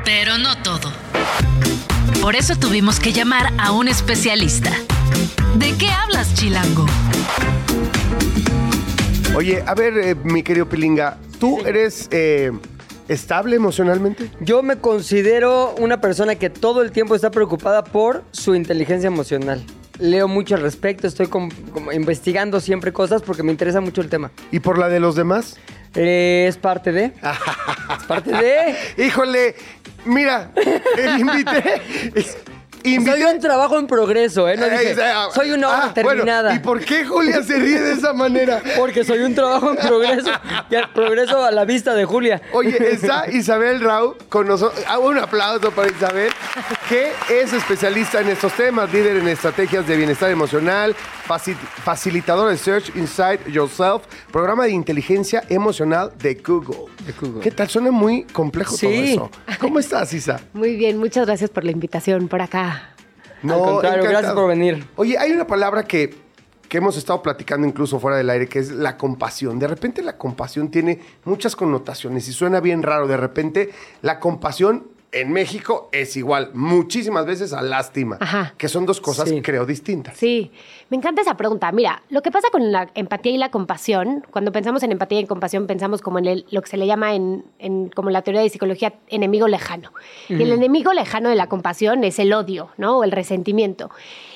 [0.03, 0.91] pero no todo.
[2.21, 4.71] Por eso tuvimos que llamar a un especialista.
[5.55, 6.85] ¿De qué hablas, Chilango?
[9.35, 12.51] Oye, a ver, eh, mi querido Pilinga, ¿tú eres eh,
[13.07, 14.31] estable emocionalmente?
[14.39, 19.63] Yo me considero una persona que todo el tiempo está preocupada por su inteligencia emocional.
[19.99, 21.49] Leo mucho al respecto, estoy como
[21.93, 24.31] investigando siempre cosas porque me interesa mucho el tema.
[24.51, 25.57] ¿Y por la de los demás?
[25.95, 27.05] Eh, es parte de.
[27.99, 28.75] es parte de.
[28.97, 29.55] Híjole,
[30.05, 30.51] mira,
[30.97, 31.81] el invité.
[32.83, 34.57] invité Soy un trabajo en progreso, ¿eh?
[34.57, 34.95] No dije,
[35.33, 36.53] soy una obra ah, bueno, terminada.
[36.53, 38.61] ¿Y por qué Julia se ríe de esa manera?
[38.77, 40.29] Porque soy un trabajo en progreso.
[40.69, 42.41] Y al progreso a la vista de Julia.
[42.51, 44.83] Oye, está Isabel Rau con nosotros.
[44.87, 46.31] Hago un aplauso para Isabel,
[46.89, 50.95] que es especialista en estos temas, líder en estrategias de bienestar emocional,
[51.27, 56.85] faci- facilitadora de Search Inside Yourself, programa de inteligencia emocional de Google.
[57.05, 57.41] De Google.
[57.41, 57.69] ¿Qué tal?
[57.69, 58.85] Suena muy complejo Sí.
[58.85, 59.31] todo eso.
[59.59, 60.39] ¿Cómo estás, Isa?
[60.53, 62.91] Muy bien, muchas gracias por la invitación por acá.
[63.43, 64.85] Al contrario, gracias por venir.
[64.95, 66.15] Oye, hay una palabra que,
[66.69, 69.57] que hemos estado platicando incluso fuera del aire, que es la compasión.
[69.57, 73.07] De repente la compasión tiene muchas connotaciones y suena bien raro.
[73.07, 73.71] De repente
[74.01, 78.53] la compasión en México es igual muchísimas veces a lástima, Ajá.
[78.57, 79.41] que son dos cosas, Sí.
[79.41, 80.17] creo, distintas.
[80.17, 80.51] Sí,
[80.89, 81.71] me encanta esa pregunta.
[81.71, 85.25] Mira, lo que pasa con la empatía y la compasión, cuando pensamos en empatía y
[85.25, 88.41] compasión, pensamos como en el- lo que se le llama en, en- como la teoría
[88.41, 89.91] de psicología enemigo lejano.
[90.29, 92.99] Y el enemigo lejano de la compasión es el odio, ¿no?
[92.99, 93.89] O el resentimiento.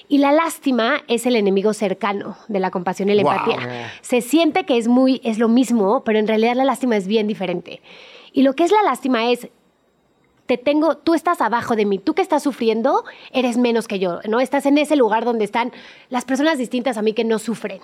[0.07, 3.31] Y la lástima es el enemigo cercano de la compasión y la Wow.
[3.33, 3.91] empatía.
[4.01, 7.27] Se siente que es muy, es lo mismo, pero en realidad la lástima es bien
[7.27, 7.81] diferente.
[8.31, 9.49] Y lo que es la lástima es
[10.49, 14.19] te tengo, tú estás abajo de mí, tú que estás sufriendo, eres menos que yo,
[14.27, 14.39] ¿no?
[14.39, 15.71] Estás en ese lugar donde están
[16.09, 17.79] las personas distintas a mí que no sufren.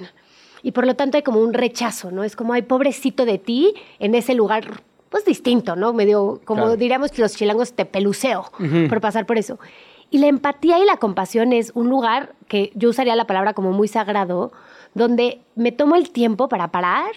[0.64, 2.24] Y por lo tanto hay como un rechazo, ¿no?
[2.24, 5.94] Es como, ay, pobrecito de ti, en ese lugar, pues distinto, ¿no?
[5.94, 6.76] Medio, como Claro.
[6.76, 8.52] diríamos los chilangos, te peluceo
[8.90, 9.60] por pasar por eso.
[10.10, 13.74] Y la empatía y la compasión es un lugar que yo usaría la palabra como
[13.74, 14.52] muy sagrado,
[14.96, 17.12] donde me tomo el tiempo para parar,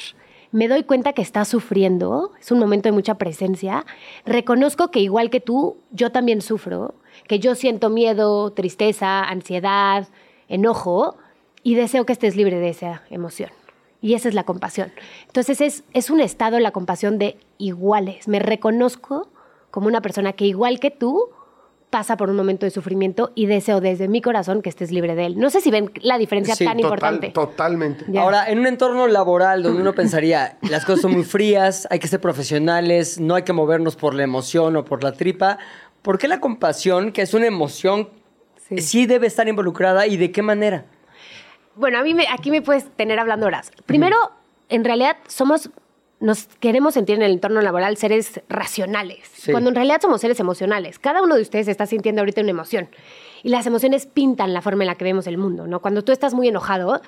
[0.51, 3.85] me doy cuenta que estás sufriendo, es un momento de mucha presencia,
[4.25, 6.95] reconozco que igual que tú, yo también sufro,
[7.27, 10.09] que yo siento miedo, tristeza, ansiedad,
[10.49, 11.17] enojo,
[11.63, 13.51] y deseo que estés libre de esa emoción.
[14.01, 14.93] Y esa es la compasión.
[15.27, 18.29] Entonces es, es un estado, la compasión de iguales.
[18.29, 19.29] Me reconozco
[19.71, 21.31] como una persona que igual que tú
[21.91, 25.27] pasa por un momento de sufrimiento y deseo desde mi corazón que estés libre de
[25.27, 25.39] él.
[25.39, 27.29] No sé si ven la diferencia Sí, tan Total- importante.
[27.31, 28.05] totalmente.
[28.09, 28.23] Ya.
[28.23, 32.09] Ahora, en un entorno laboral donde uno pensaría, las cosas son muy frías, hay que
[32.09, 35.59] ser profesionales, no hay que movernos por la emoción o por la tripa,
[36.03, 38.11] ¿por qué la compasión, que es una emoción,
[38.69, 38.79] Sí.
[38.83, 40.85] sí, debe estar involucrada y de qué manera?
[41.75, 43.71] Bueno, a mí me- aquí me puedes tener hablando horas.
[43.87, 44.17] Primero,
[44.69, 45.71] en realidad somos,
[46.21, 49.53] nos queremos sentir en el entorno laboral seres racionales, Sí.
[49.53, 50.99] cuando en realidad somos seres emocionales.
[50.99, 52.89] Cada uno de ustedes está sintiendo ahorita una emoción
[53.43, 55.81] y las emociones pintan la forma en la que vemos el mundo, ¿no?
[55.81, 57.01] Cuando tú estás muy enojado,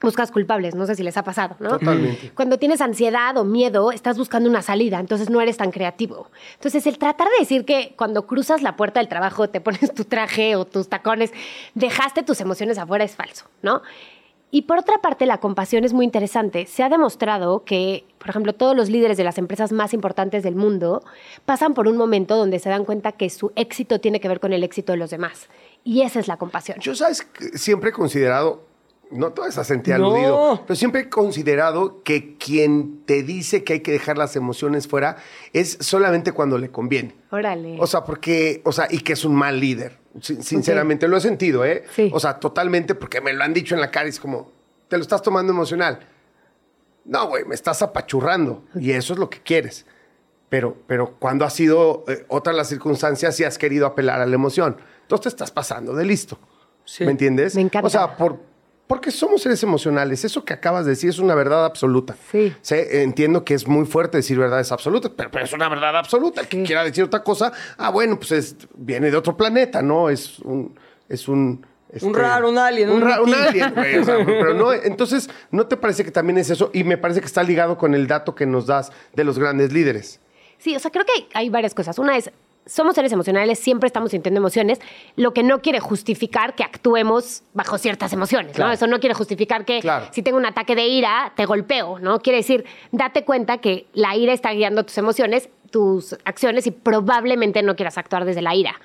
[0.00, 1.78] buscas culpables, no sé si les ha pasado, ¿no?
[1.78, 2.30] Totalmente.
[2.34, 6.28] Cuando tienes ansiedad o miedo, estás buscando una salida, entonces no eres tan creativo.
[6.54, 10.04] Entonces, el tratar de decir que cuando cruzas la puerta del trabajo te pones tu
[10.04, 11.32] traje o tus tacones,
[11.74, 13.82] dejaste tus emociones afuera es falso, ¿no?
[14.54, 16.66] Y por otra parte, la compasión es muy interesante.
[16.66, 20.54] Se ha demostrado que, por ejemplo, todos los líderes de las empresas más importantes del
[20.54, 21.02] mundo
[21.44, 24.52] pasan por un momento donde se dan cuenta que su éxito tiene que ver con
[24.52, 25.48] el éxito de los demás.
[25.82, 26.78] Y esa es la compasión.
[26.78, 27.26] Yo, ¿sabes?
[27.54, 28.62] Siempre he considerado,
[29.10, 30.06] no te vas a sentir No.
[30.08, 34.88] aludido, pero siempre he considerado que quien te dice que hay que dejar las emociones
[34.88, 35.16] fuera
[35.52, 37.14] es solamente cuando le conviene.
[37.30, 37.76] Órale.
[37.80, 39.98] O sea, porque, o sea, y que es un mal líder.
[40.20, 41.84] Sin- Sinceramente, lo he sentido, ¿eh?
[41.94, 42.10] Sí.
[42.12, 44.50] O sea, totalmente, porque me lo han dicho en la cara y es como,
[44.88, 46.00] te lo estás tomando emocional.
[47.04, 49.86] No, güey, me estás apachurrando y eso es lo que quieres.
[50.48, 54.34] Pero, pero cuando ha sido eh, otras las circunstancias y has querido apelar a la
[54.34, 56.38] emoción, entonces te estás pasando de listo.
[56.84, 57.04] Sí.
[57.04, 57.54] ¿Me entiendes?
[57.56, 57.86] Me encanta.
[57.86, 58.38] O sea, por,
[58.86, 60.24] porque somos seres emocionales.
[60.24, 62.16] Eso que acabas de decir es una verdad absoluta.
[62.30, 62.54] Sí.
[62.60, 66.42] Sé, entiendo que es muy fuerte decir verdades absolutas, pero, pero es una verdad absoluta.
[66.42, 70.10] El que quiera decir otra cosa, ah, bueno, pues es- viene de otro planeta, ¿no?
[70.10, 70.78] Es un.
[71.08, 73.98] Es un este, raro, un alien, Un, un ra- un alien, güey.
[73.98, 76.70] o sea, pero no, entonces, ¿no te parece que también es eso?
[76.74, 79.72] Y me parece que está ligado con el dato que nos das de los grandes
[79.72, 80.18] líderes.
[80.58, 81.98] Sí, o sea, creo que hay, hay varias cosas.
[81.98, 82.30] Una es,
[82.66, 84.80] somos seres emocionales, siempre estamos sintiendo emociones,
[85.16, 88.68] lo que no quiere justificar que actuemos bajo ciertas emociones, Claro.
[88.68, 88.74] ¿no?
[88.74, 90.06] Eso no quiere justificar que Claro.
[90.12, 92.20] si tengo un ataque de ira, te golpeo, ¿no?
[92.20, 97.62] Quiere decir, date cuenta que la ira está guiando tus emociones, tus acciones y probablemente
[97.62, 98.80] no quieras actuar desde la ira.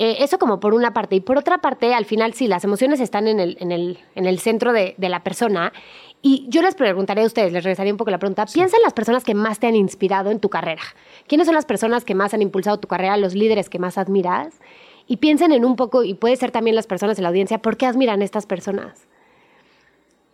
[0.00, 1.16] Eh, eso como por una parte.
[1.16, 4.26] Y por otra parte, al final, sí, las emociones están en el, en el, en
[4.26, 5.72] el centro de, de la persona.
[6.20, 8.44] Y yo les preguntaré a ustedes, les regresaría un poco la pregunta.
[8.46, 10.82] Piensa en las personas que más te han inspirado en tu carrera.
[11.28, 14.54] ¿Quiénes son las personas que más han impulsado tu carrera, los líderes que más admiras?
[15.06, 17.76] Y piensen en un poco, y puede ser también las personas de la audiencia, ¿por
[17.76, 19.06] qué admiran a estas personas?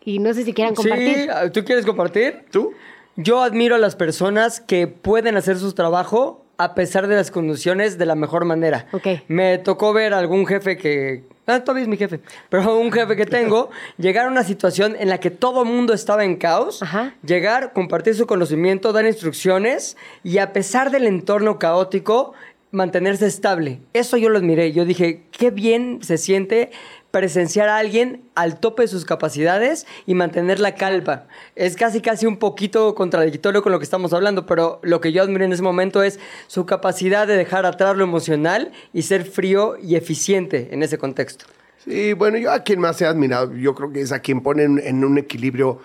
[0.03, 1.29] Y no sé si quieran compartir.
[1.31, 2.45] Sí, ¿tú quieres compartir?
[2.51, 2.71] ¿Tú?
[3.15, 7.97] Yo admiro a las personas que pueden hacer su trabajo a pesar de las condiciones
[7.97, 8.87] de la mejor manera.
[8.91, 9.07] Ok.
[9.27, 11.23] Me tocó ver a algún jefe que...
[11.47, 12.19] Ah, todavía es mi jefe.
[12.49, 15.93] Pero un jefe que tengo, llegar a una situación en la que todo el mundo
[15.93, 17.13] estaba en caos, Ajá.
[17.23, 22.33] llegar, compartir su conocimiento, dar instrucciones y a pesar del entorno caótico,
[22.75, 23.79] mantenerse estable.
[23.93, 24.71] Eso yo lo admiré.
[24.71, 26.71] Yo dije, qué bien se siente
[27.09, 31.27] presenciar a alguien al tope de sus capacidades y mantener la calma.
[31.55, 35.23] Es casi casi un poquito contradictorio con lo que estamos hablando, pero lo que yo
[35.23, 39.77] admiré en ese momento es su capacidad de dejar atrás lo emocional y ser frío
[39.81, 41.45] y eficiente en ese contexto.
[41.85, 44.63] Sí, bueno, yo a quien más he admirado, yo creo que es a quien pone
[44.63, 45.79] en, en un equilibrio.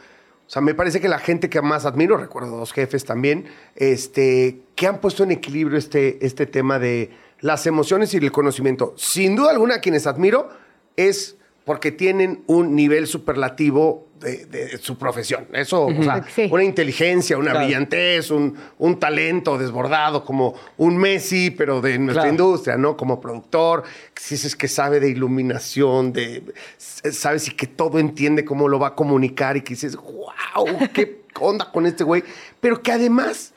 [0.50, 3.44] O sea, me parece que la gente que más admiro, recuerdo dos jefes también,
[3.76, 8.92] este, que han puesto en equilibrio este, este tema de las emociones y el conocimiento.
[8.96, 10.48] Sin duda alguna, a quienes admiro
[10.96, 11.36] es
[11.70, 15.46] porque tienen un nivel superlativo de, de su profesión.
[15.52, 16.48] Eso, o sea, Sí.
[16.50, 17.64] una inteligencia, una Claro.
[17.66, 22.30] brillantez, un, un talento desbordado, como un Messi, pero de nuestra Claro.
[22.32, 22.96] industria, ¿no?
[22.96, 23.84] Como productor,
[24.16, 26.42] si es que sabe de iluminación, de,
[26.76, 31.20] sabes y que todo entiende cómo lo va a comunicar y que dices, wow, qué
[31.40, 32.24] onda con este güey.
[32.60, 33.54] Pero que además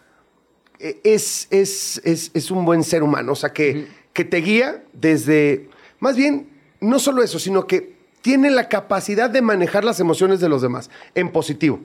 [0.77, 4.83] eh, es, es, es, es un buen ser humano, o sea, que, que te guía
[4.93, 5.67] desde,
[5.99, 7.92] más bien, no solo eso, sino que
[8.23, 11.81] tiene la capacidad de manejar las emociones de los demás en positivo,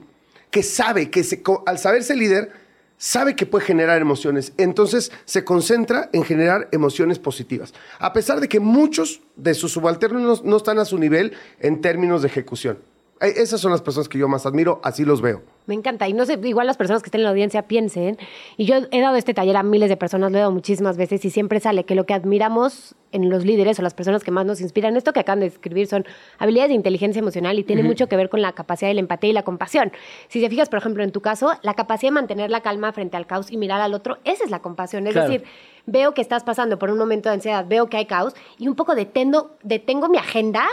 [0.49, 2.51] que sabe que se- al saberse líder,
[2.97, 8.47] sabe que puede generar emociones, entonces se concentra en generar emociones positivas, a pesar de
[8.47, 12.79] que muchos de sus subalternos no, no están a su nivel en términos de ejecución.
[13.21, 15.43] Eh, Esas son las personas que yo más admiro, así los veo.
[15.69, 16.07] Me encanta.
[16.09, 18.17] Y no sé, igual las personas que estén en la audiencia piensen.
[18.57, 21.23] Y yo he dado este taller a miles de personas, lo he dado muchísimas veces
[21.25, 24.45] y siempre sale que lo que admiramos en los líderes o las personas que más
[24.47, 26.05] nos inspiran, esto que acaban de describir son
[26.39, 29.29] habilidades de inteligencia emocional y tiene mucho que ver con la capacidad de la empatía
[29.29, 29.91] y la compasión.
[30.27, 33.15] Si te fijas, por ejemplo, en tu caso, la capacidad de mantener la calma frente
[33.17, 35.05] al caos y mirar al otro, esa es la compasión.
[35.07, 35.29] Es Claro.
[35.29, 35.45] decir,
[35.85, 38.75] veo que estás pasando por un momento de ansiedad, veo que hay caos y un
[38.75, 40.63] poco detendo, detengo mi agenda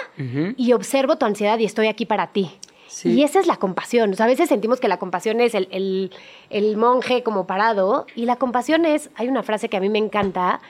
[0.56, 2.50] y observo tu ansiedad y estoy aquí para ti.
[2.88, 3.10] Sí.
[3.12, 4.12] Y esa es la compasión.
[4.12, 6.10] O sea, a veces sentimos que la compasión es el, el-
[6.50, 9.98] el monje como parado y la compasión es, hay una frase que a mí me
[9.98, 10.60] encanta,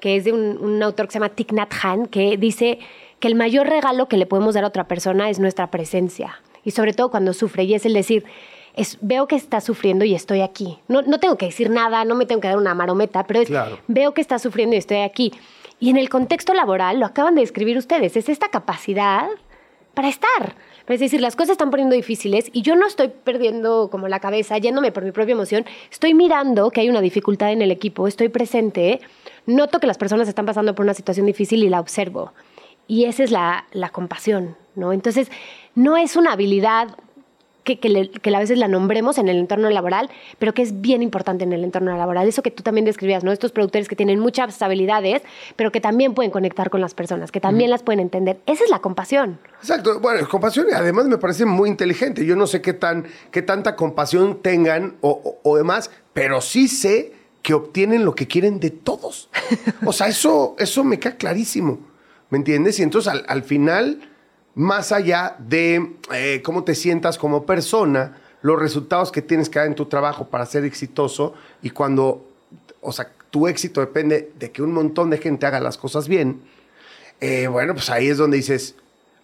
[0.00, 2.78] que es de un, un autor que se llama Thich Nhat Hanh, que dice
[3.20, 6.40] que el mayor regalo que le podemos dar a otra persona es nuestra presencia.
[6.64, 7.64] Y sobre todo cuando sufre.
[7.64, 8.24] Y es el decir,
[8.74, 10.78] es, veo que está sufriendo y estoy aquí.
[10.88, 13.48] No, no tengo que decir nada, no me tengo que dar una marometa, pero es,
[13.48, 13.78] Claro.
[13.88, 15.32] veo que está sufriendo y estoy aquí.
[15.80, 19.28] Y en el contexto laboral, lo acaban de describir ustedes, es esta capacidad
[19.92, 20.54] para estar.
[20.88, 24.58] Es decir, las cosas están poniendo difíciles y yo no estoy perdiendo como la cabeza,
[24.58, 25.64] yéndome por mi propia emoción.
[25.90, 29.00] Estoy mirando que hay una dificultad en el equipo, estoy presente,
[29.46, 32.32] noto que las personas están pasando por una situación difícil y la observo.
[32.86, 34.92] Y esa es la, la compasión, ¿no?
[34.92, 35.30] Entonces,
[35.74, 36.88] no es una habilidad
[37.64, 40.80] que, que, le- que a veces la nombremos en el entorno laboral, pero que es
[40.80, 42.28] bien importante en el entorno laboral.
[42.28, 43.32] Eso que tú también describías, ¿no?
[43.32, 45.22] Estos productores que tienen muchas habilidades,
[45.56, 48.38] pero que también pueden conectar con las personas, que también las pueden entender.
[48.46, 49.38] Esa es la compasión.
[49.60, 52.24] Exacto, bueno, compasión además me parece muy inteligente.
[52.26, 56.68] Yo no sé qué, tan, qué tanta compasión tengan o, o- o demás, pero sí
[56.68, 59.28] sé que obtienen lo que quieren de todos.
[59.84, 61.78] O sea, eso, eso me queda clarísimo,
[62.30, 62.78] ¿me entiendes?
[62.78, 64.00] Y entonces al, al final,
[64.54, 69.68] más allá de eh, cómo te sientas como persona, los resultados que tienes que dar
[69.68, 72.28] en tu trabajo para ser exitoso y cuando,
[72.80, 76.42] o sea, tu éxito depende de que un montón de gente haga las cosas bien,
[77.20, 78.76] eh, bueno, pues ahí es donde dices,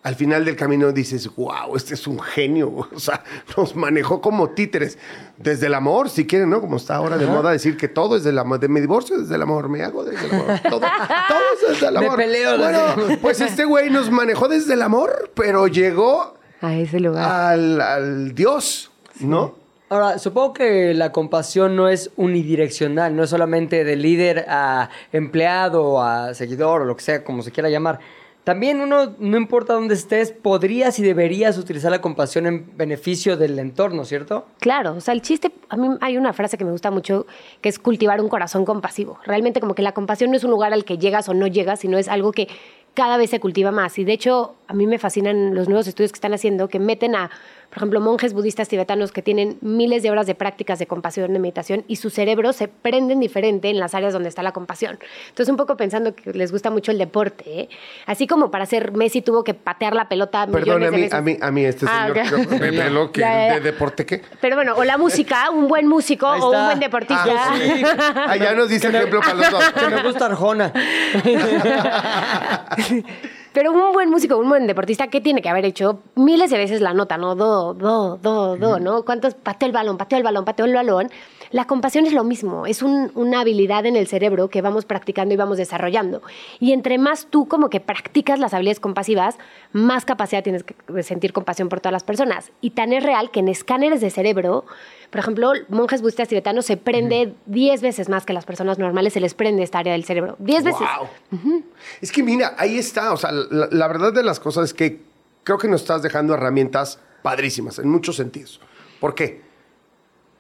[0.03, 2.89] al final del camino dices, wow, este es un genio.
[2.95, 3.23] O sea,
[3.57, 4.99] nos manejó como títeres.
[5.37, 6.61] Desde el amor, si quieren, ¿no?
[6.61, 8.61] Como está ahora de moda decir que todo es del amor.
[8.61, 10.47] De mi divorcio desde el amor, me hago desde el amor.
[10.69, 12.17] Todo, todo es desde el Me amor.
[12.17, 16.75] peleo desde el Bueno, pues este güey nos manejó desde el amor, pero llegó A
[16.77, 17.31] ese lugar.
[17.31, 19.55] al, al Dios, ¿no?
[19.91, 26.01] Ahora, supongo que la compasión no es unidireccional, no es solamente de líder a empleado,
[26.03, 27.99] a seguidor o lo que sea, como se quiera llamar.
[28.45, 33.59] También uno, no importa dónde estés, podrías y deberías utilizar la compasión en beneficio del
[33.59, 34.47] entorno, ¿cierto?
[34.61, 37.27] Claro, o sea, el chiste, a mí hay una frase que me gusta mucho,
[37.61, 39.19] que es cultivar un corazón compasivo.
[39.25, 41.81] Realmente como que la compasión no es un lugar al que llegas o no llegas,
[41.81, 42.49] sino es algo que
[42.95, 43.99] cada vez se cultiva más.
[43.99, 47.15] Y de hecho, a mí me fascinan los nuevos estudios que están haciendo, que meten
[47.15, 47.31] a,
[47.71, 51.39] por ejemplo, monjes budistas tibetanos que tienen miles de horas de prácticas de compasión, de
[51.39, 54.99] meditación, y sus cerebros se prenden diferente en las áreas donde está la compasión.
[55.29, 57.69] Entonces, un poco pensando que les gusta mucho el deporte, ¿eh?
[58.07, 61.15] así como para ser Messi tuvo que patear la pelota Perdón, a de mí, veces.
[61.15, 62.49] a mí, a mí este Ah, señor ok.
[62.49, 64.21] que me peló que Ya, ya, de deporte qué.
[64.41, 67.25] Pero bueno, o la música, un buen músico o un buen deportista.
[67.29, 67.83] Ah, sí.
[68.27, 69.65] Allá nos dice ejemplo para los dos.
[69.73, 70.73] Que me gusta Arjona.
[73.53, 76.01] Pero un buen músico, un buen deportista, ¿qué tiene que haber hecho?
[76.15, 77.35] Miles de veces la nota, ¿no?
[77.35, 79.03] Do, do, do, do, ¿no?
[79.05, 79.35] ¿Cuántos?
[79.35, 81.11] Pateó el balón, pateó el balón, pateó el balón.
[81.51, 85.35] La compasión es lo mismo, es un- una habilidad en el cerebro que vamos practicando
[85.35, 86.23] y vamos desarrollando.
[86.61, 89.37] Y entre más tú como que practicas las habilidades compasivas,
[89.73, 92.53] más capacidad tienes de sentir compasión por todas las personas.
[92.61, 94.65] Y tan es real que en escáneres de cerebro,
[95.11, 99.19] por ejemplo, monjes budistas tibetanos se prende 10 veces más que las personas normales, se
[99.19, 100.37] les prende esta área del cerebro.
[100.39, 100.87] 10 veces.
[101.33, 101.65] Wow.
[102.01, 103.13] Es que mira, ahí está.
[103.13, 105.01] O sea, la, la verdad de las cosas es que
[105.45, 108.61] creo que nos estás dejando herramientas padrísimas en muchos sentidos.
[109.01, 109.41] ¿Por qué?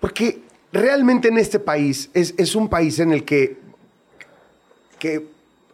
[0.00, 3.58] Porque realmente en este país es, es un país en el que,
[4.98, 5.26] que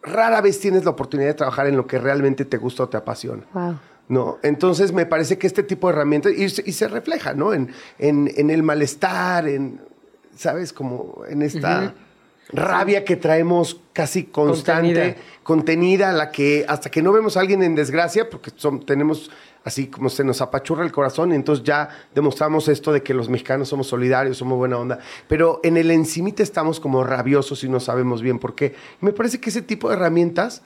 [0.02, 2.96] rara vez tienes la oportunidad de trabajar en lo que realmente te gusta o te
[2.96, 3.42] apasiona.
[3.52, 3.78] Wow.
[4.08, 4.38] ¿no?
[4.42, 7.52] Entonces me parece que este tipo de herramientas, y, se- y se refleja, ¿no?
[7.52, 9.80] En, en- en el malestar, en,
[10.36, 10.72] ¿sabes?
[10.72, 11.92] Como en esta
[12.52, 15.16] rabia que traemos casi constante, Contenida.
[15.42, 19.30] contenida, la que hasta que no vemos a alguien en desgracia, porque son- tenemos
[19.64, 23.28] así como se nos apachurra el corazón, y entonces ya demostramos esto de que los
[23.28, 27.80] mexicanos somos solidarios, somos buena onda, pero en el encimita estamos como rabiosos y no
[27.80, 28.76] sabemos bien por qué.
[29.00, 30.62] Me parece que ese tipo de herramientas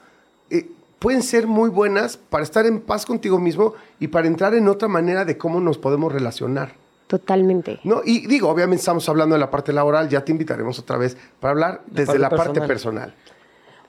[0.51, 4.67] eh, pueden ser muy buenas para estar en paz contigo mismo y para entrar en
[4.67, 6.75] otra manera de cómo nos podemos relacionar.
[7.11, 7.81] Totalmente.
[7.83, 8.01] ¿no?
[8.05, 11.51] Y digo, obviamente estamos hablando de la parte laboral, ya te invitaremos otra vez para
[11.51, 12.67] hablar desde parte la parte personal.
[13.09, 13.13] personal.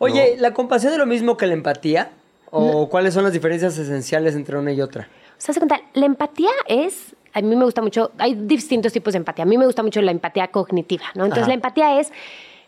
[0.00, 2.10] Oye, ¿la compasión es lo mismo que la empatía?
[2.50, 5.08] ¿O cuáles son las diferencias esenciales entre una y otra?
[5.32, 9.12] O sea, se cuenta, la empatía es, a mí me gusta mucho, hay distintos tipos
[9.12, 9.44] de empatía.
[9.44, 11.22] A mí me gusta mucho la empatía cognitiva, ¿no?
[11.24, 11.48] Entonces, Ajá.
[11.50, 12.10] la empatía es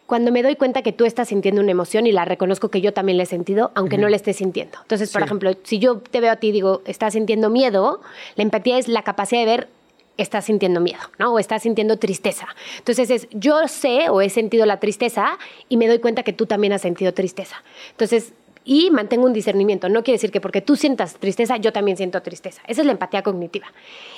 [0.07, 2.93] cuando me doy cuenta que tú estás sintiendo una emoción y la reconozco que yo
[2.93, 4.79] también la he sentido, aunque no la estés sintiendo.
[4.83, 5.27] Entonces, por Sí.
[5.27, 8.01] ejemplo, si yo te veo a ti y digo, estás sintiendo miedo,
[8.37, 9.69] la empatía es la capacidad de ver
[10.17, 11.33] estás sintiendo miedo, ¿no?
[11.33, 12.47] O estás sintiendo tristeza.
[12.79, 15.39] Entonces es, yo sé o he sentido la tristeza
[15.69, 17.63] y me doy cuenta que tú también has sentido tristeza.
[17.91, 18.33] Entonces,
[18.65, 19.89] y mantengo un discernimiento.
[19.89, 22.63] No quiere decir que porque tú sientas tristeza, yo también siento tristeza.
[22.67, 23.67] Esa es la empatía cognitiva.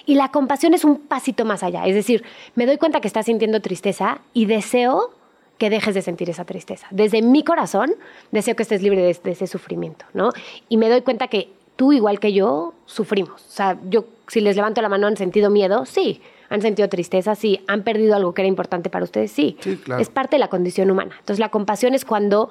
[0.05, 1.86] Y la compasión es un pasito más allá.
[1.86, 2.24] Es decir,
[2.55, 5.11] me doy cuenta que estás sintiendo tristeza y deseo
[5.59, 6.86] que dejes de sentir esa tristeza.
[6.90, 7.94] Desde mi corazón,
[8.30, 10.30] deseo que estés libre de, de ese sufrimiento, ¿no?
[10.68, 13.42] Y me doy cuenta que tú, igual que yo, sufrimos.
[13.46, 15.84] O sea, yo, si les levanto la mano, ¿han sentido miedo?
[15.86, 16.20] Sí.
[16.48, 17.34] ¿Han sentido tristeza?
[17.34, 17.60] Sí.
[17.66, 19.32] ¿Han perdido algo que era importante para ustedes?
[19.32, 19.56] Sí.
[19.60, 20.00] Sí, claro.
[20.00, 21.14] Es parte de la condición humana.
[21.18, 22.50] Entonces, la compasión es cuando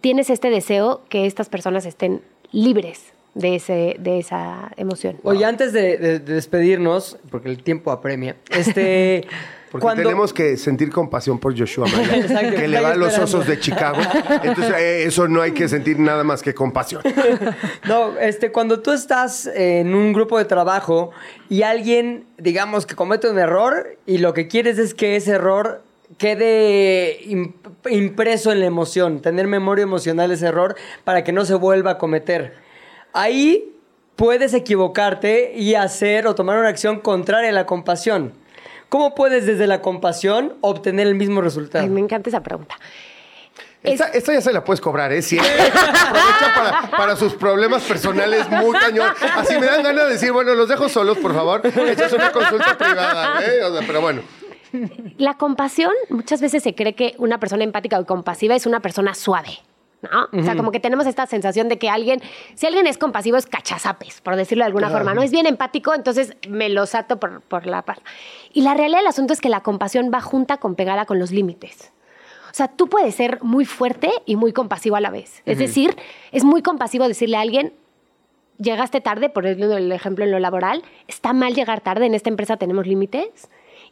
[0.00, 2.22] tienes este deseo que estas personas estén
[2.52, 5.16] libres de, ese, de esa emoción.
[5.24, 9.26] Oye, antes de, de- de despedirnos, porque el tiempo apremia, este...
[9.70, 13.18] Porque cuando- tenemos que sentir compasión por Joshua Maya, Exacto, que le va a los
[13.18, 13.98] osos de Chicago.
[14.42, 17.02] Entonces, eh, eso no hay que sentir nada más que compasión.
[17.86, 21.10] No, este, cuando tú estás en un grupo de trabajo
[21.48, 25.82] y alguien, digamos, que comete un error y lo que quieres es que ese error
[26.18, 27.54] quede imp-
[27.90, 31.98] impreso en la emoción, tener memoria emocional ese error para que no se vuelva a
[31.98, 32.54] cometer.
[33.12, 33.72] Ahí
[34.16, 38.32] puedes equivocarte y hacer o tomar una acción contraria a la compasión.
[38.88, 41.84] ¿Cómo puedes desde la compasión obtener el mismo resultado?
[41.84, 42.76] Ay, me encanta esa pregunta.
[43.82, 45.22] Esta, esta ya se la puedes cobrar, ¿eh?
[45.22, 45.50] Siempre.
[45.52, 49.12] Aprovecha para, para sus problemas personales muy cañón.
[49.36, 51.60] Así me dan ganas de decir, bueno, los dejo solos, por favor.
[51.64, 53.62] Esta es una consulta privada, ¿eh?
[53.62, 54.22] O sea, pero bueno.
[55.16, 59.14] La compasión, muchas veces se cree que una persona empática o compasiva es una persona
[59.14, 59.60] suave.
[60.00, 60.28] ¿No?
[60.38, 62.20] O sea, como que tenemos esta sensación de que alguien,
[62.54, 65.22] si alguien es compasivo, es cachazapes, por decirlo de alguna forma, ¿no?
[65.22, 67.98] Es bien empático, entonces me lo sato por, por la par.
[68.52, 71.32] Y la realidad del asunto es que la compasión va junta con pegada con los
[71.32, 71.92] límites.
[72.50, 75.42] O sea, tú puedes ser muy fuerte y muy compasivo a la vez.
[75.44, 75.96] Es decir,
[76.32, 77.72] es muy compasivo decirle a alguien,
[78.58, 82.56] llegaste tarde, por el ejemplo en lo laboral, está mal llegar tarde, en esta empresa
[82.56, 83.48] tenemos límites,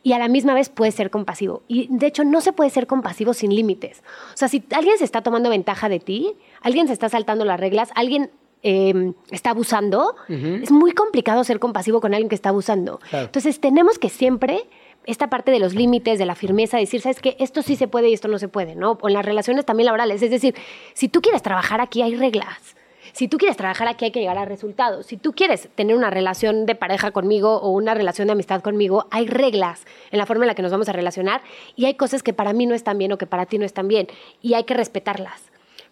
[0.07, 1.64] y a la misma vez puedes ser compasivo.
[1.66, 4.04] Y de hecho no se puede ser compasivo sin límites.
[4.34, 7.59] O sea, si alguien se está tomando ventaja de ti, alguien se está saltando las
[7.59, 8.30] reglas, alguien
[8.62, 13.00] eh, está abusando, es muy complicado ser compasivo con alguien que está abusando.
[13.11, 13.24] Claro.
[13.24, 14.68] Entonces tenemos que siempre
[15.07, 18.09] esta parte de los límites, de la firmeza, decir, sabes que esto sí se puede
[18.09, 18.98] y esto no se puede, ¿no?
[19.00, 20.22] O en las relaciones también laborales.
[20.22, 20.54] Es decir,
[20.94, 22.76] si tú quieres trabajar aquí, hay reglas.
[23.17, 25.07] Si tú quieres trabajar aquí, hay que llegar a resultados.
[25.07, 29.07] Si tú quieres tener una relación de pareja conmigo o una relación de amistad conmigo,
[29.11, 31.41] hay reglas en la forma en la que nos vamos a relacionar
[31.77, 33.89] y hay cosas que para mí no están bien o que para ti no están
[33.89, 34.07] bien
[34.43, 35.45] y hay que respetarlas.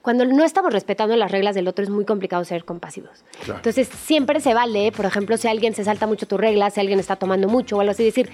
[0.03, 3.25] Cuando no estamos respetando las reglas del otro es muy complicado ser compasivos.
[3.49, 7.01] Entonces siempre se vale, por ejemplo, si alguien se salta mucho tus reglas, si alguien
[7.01, 8.29] está tomando mucho o algo así, decir,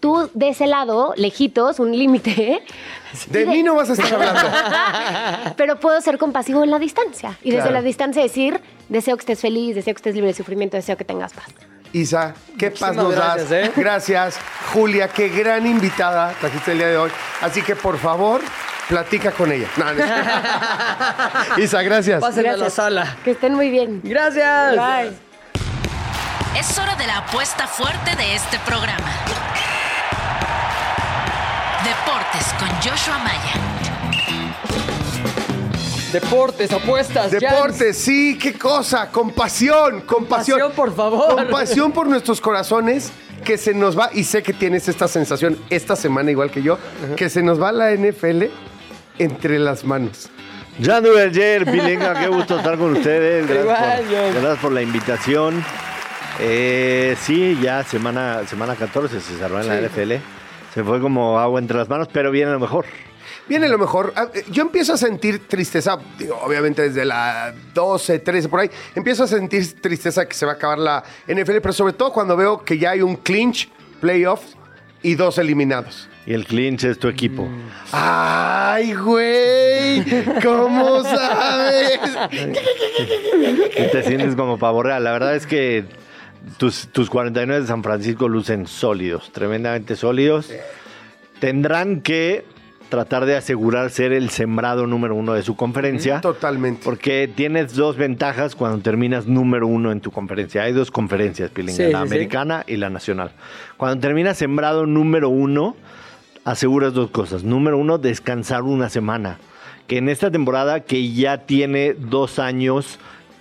[0.00, 2.62] tú de ese lado, lejitos, un límite,
[3.30, 5.54] De mí no vas a estar hablando.
[5.56, 7.38] pero puedo ser compasivo en la distancia.
[7.42, 10.76] Y desde la distancia decir, deseo que estés feliz, deseo que estés libre de sufrimiento,
[10.76, 11.46] deseo que tengas paz.
[11.92, 13.68] Isa, qué paz Muchísimas nos gracias, das.
[13.68, 13.72] ¿eh?
[13.74, 14.38] Gracias,
[14.74, 17.10] Julia, qué gran invitada trajiste el día de hoy.
[17.40, 18.42] Así que, por favor,
[18.88, 19.68] platica con ella.
[19.78, 20.04] No, no.
[21.62, 22.20] Isa, gracias.
[22.20, 23.16] Pásenle a la sala.
[23.24, 24.02] Que estén muy bien.
[24.04, 24.76] Gracias.
[24.76, 25.12] Bye.
[26.58, 29.47] Es hora de la apuesta fuerte de este programa.
[32.32, 33.54] Deportes con Joshua Maya.
[36.12, 37.30] Deportes, apuestas.
[37.30, 39.10] Deportes, sí, qué cosa.
[39.10, 40.58] Compasión, compasión.
[40.58, 41.34] Compasión, por favor.
[41.36, 43.12] Compasión por nuestros corazones
[43.44, 46.78] que se nos va, y sé que tienes esta sensación esta semana igual que yo,
[47.16, 48.44] que se nos va la NFL
[49.18, 50.28] entre las manos.
[50.82, 53.46] Jan Duverger, Pilinga, qué gusto estar con ustedes.
[53.46, 54.32] Gracias, Igual, por, John.
[54.42, 55.64] gracias por la invitación.
[56.40, 60.37] Eh, sí, ya semana, semana 14 se cerró en la NFL.
[60.78, 62.84] Se fue como agua entre las manos, pero viene lo mejor.
[63.48, 64.12] Viene lo mejor.
[64.14, 68.70] Ah, eh, Yo empiezo a sentir tristeza, digo, obviamente desde la 12, 13, por ahí.
[68.94, 72.36] Empiezo a sentir tristeza que se va a acabar la NFL, pero sobre todo cuando
[72.36, 73.68] veo que ya hay un clinch,
[74.00, 74.56] playoffs
[75.02, 76.08] y dos eliminados.
[76.26, 77.48] Y el clinch es tu equipo.
[77.90, 80.04] ¡Ay, güey!
[80.44, 81.98] ¿Cómo sabes?
[83.76, 85.02] Y te sientes como pavo real.
[85.02, 85.86] La verdad es que
[86.58, 90.50] tus, tus 49 de San Francisco lucen sólidos, tremendamente sólidos.
[91.40, 92.44] Tendrán que
[92.88, 96.20] tratar de asegurar ser el sembrado número uno de su conferencia.
[96.20, 96.80] Totalmente.
[96.84, 100.62] Porque tienes dos ventajas cuando terminas número uno en tu conferencia.
[100.62, 102.14] Hay dos conferencias, Pilinga, Sí, la sí, sí.
[102.14, 103.32] americana y la nacional.
[103.76, 105.76] Cuando terminas sembrado número uno,
[106.44, 107.44] aseguras dos cosas.
[107.44, 109.38] Número uno, descansar una semana.
[109.86, 112.98] Que en esta temporada, que ya tiene dos años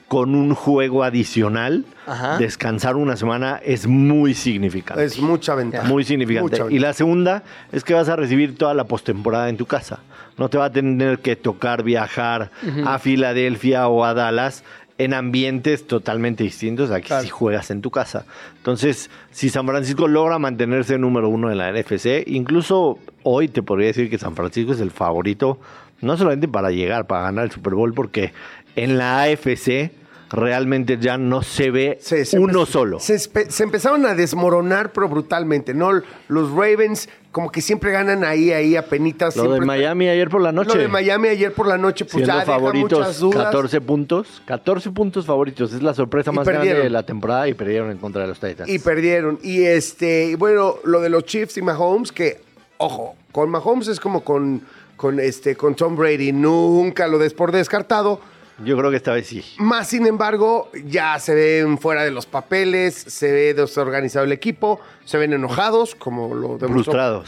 [0.08, 2.38] con un juego adicional, Ajá.
[2.38, 5.04] descansar una semana es muy significante.
[5.04, 5.88] Es mucha ventaja.
[5.88, 6.62] Muy significante.
[6.64, 10.00] Mucha Y la segunda es que vas a recibir toda la postemporada en tu casa.
[10.38, 12.52] No te va a tener que tocar viajar
[12.86, 14.64] a Filadelfia o a Dallas
[15.00, 17.24] en ambientes totalmente distintos a que Claro.
[17.24, 18.26] si juegas en tu casa.
[18.58, 23.88] Entonces, si San Francisco logra mantenerse número uno en la NFC, incluso hoy te podría
[23.88, 25.60] decir que San Francisco es el favorito,
[26.02, 28.32] no solamente para llegar, para ganar el Super Bowl, porque
[28.76, 29.92] en la AFC
[30.30, 33.00] realmente ya no se ve Se- se uno solo.
[33.00, 35.92] Se, se empezaron a desmoronar, pero brutalmente, ¿no?
[36.28, 39.36] Los Ravens, como que siempre ganan ahí, ahí, a penitas.
[39.36, 40.76] Lo de Miami ayer por la noche.
[40.76, 43.44] Lo de Miami ayer por la noche, pues siendo ya favoritos muchas dudas.
[43.46, 44.42] 14 puntos.
[44.46, 45.74] 14 puntos favoritos.
[45.74, 48.40] Es la sorpresa Y más grande de la temporada y perdieron en contra de los
[48.40, 48.70] Titans.
[48.70, 49.40] Y perdieron.
[49.44, 52.42] Y este, bueno, lo de los Chiefs y Mahomes, que,
[52.78, 54.62] ojo, con Mahomes es como con,
[54.96, 58.20] con, este, con Tom Brady, nunca lo des por descartado.
[58.64, 59.44] Yo creo que esta vez sí.
[59.60, 64.80] Más sin embargo, ya se ven fuera de los papeles, se ve desorganizado el equipo,
[65.06, 66.70] se ven enojados, como lo demostró.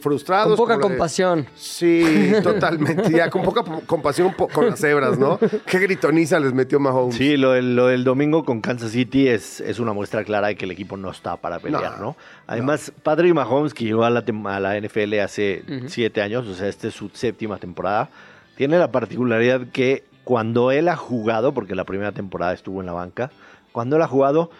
[0.00, 0.48] Frustrados.
[0.48, 1.46] Con poca de- compasión.
[1.56, 3.10] Sí, totalmente.
[3.10, 5.38] Ya con poca po- compasión po- con las cebras, ¿no?
[5.66, 7.14] Qué gritoniza les metió Mahomes.
[7.16, 10.56] Sí, lo del, lo del domingo con Kansas City es, es una muestra clara de
[10.56, 12.16] que el equipo no está para pelear, No, ¿no?
[12.46, 16.54] Además, Patrick Mahomes, que llegó a la, tem- a la NFL hace siete años, o
[16.54, 18.08] sea, esta es su séptima temporada,
[18.56, 22.92] tiene la particularidad que cuando él ha jugado, porque la primera temporada estuvo en la
[22.92, 23.30] banca,
[23.70, 24.50] cuando él ha jugado,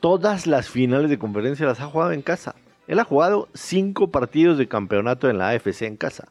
[0.00, 2.54] todas las finales de conferencia las ha jugado en casa.
[2.86, 6.28] Él ha jugado cinco partidos de campeonato en la AFC en casa.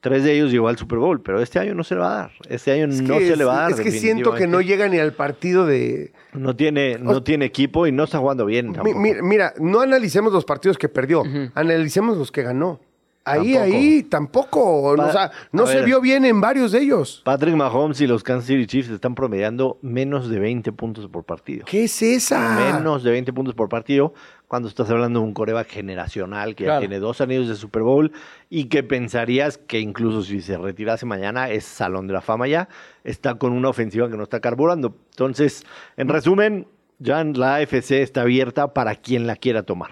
[0.00, 2.16] Tres de ellos llegó al Super Bowl, pero este año no se le va a
[2.16, 2.32] dar.
[2.48, 3.70] Este año Es no se le va a dar.
[3.70, 6.12] Es que siento que no llega ni al partido de.
[6.32, 8.72] No tiene, no tiene equipo y no está jugando bien.
[8.72, 8.98] Tampoco.
[8.98, 11.22] mira, no analicemos los partidos que perdió,
[11.54, 12.80] analicemos los que ganó.
[13.28, 13.64] Ahí, Tampoco.
[13.76, 14.96] ahí, tampoco.
[14.96, 15.84] Pa- o sea, no se ver.
[15.84, 17.22] vio bien en varios de ellos.
[17.24, 21.64] Patrick Mahomes y los Kansas City Chiefs están promediando menos de 20 puntos por partido.
[21.66, 22.72] ¿Qué es esa?
[22.72, 24.14] Menos de 20 puntos por partido
[24.46, 28.12] cuando estás hablando de un coreback generacional que ya tiene dos anillos de Super Bowl
[28.48, 32.68] y que pensarías que incluso si se retirase mañana es salón de la fama ya,
[33.02, 34.94] está con una ofensiva que no está carburando.
[35.10, 35.64] Entonces,
[35.96, 36.68] en resumen,
[37.00, 39.90] ya la AFC está abierta para quien la quiera tomar.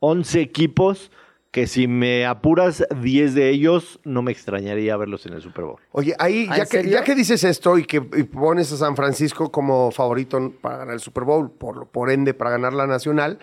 [0.00, 1.12] 11 equipos
[1.56, 5.80] que si me apuras 10 de ellos, no me extrañaría verlos en el Super Bowl.
[5.92, 8.94] Oye, ahí, ¿Ah, ya que, ya que dices esto y que y pones a San
[8.94, 13.38] Francisco como favorito para ganar el Super Bowl, por, por ende para ganar la nacional,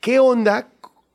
[0.00, 0.68] ¿qué onda?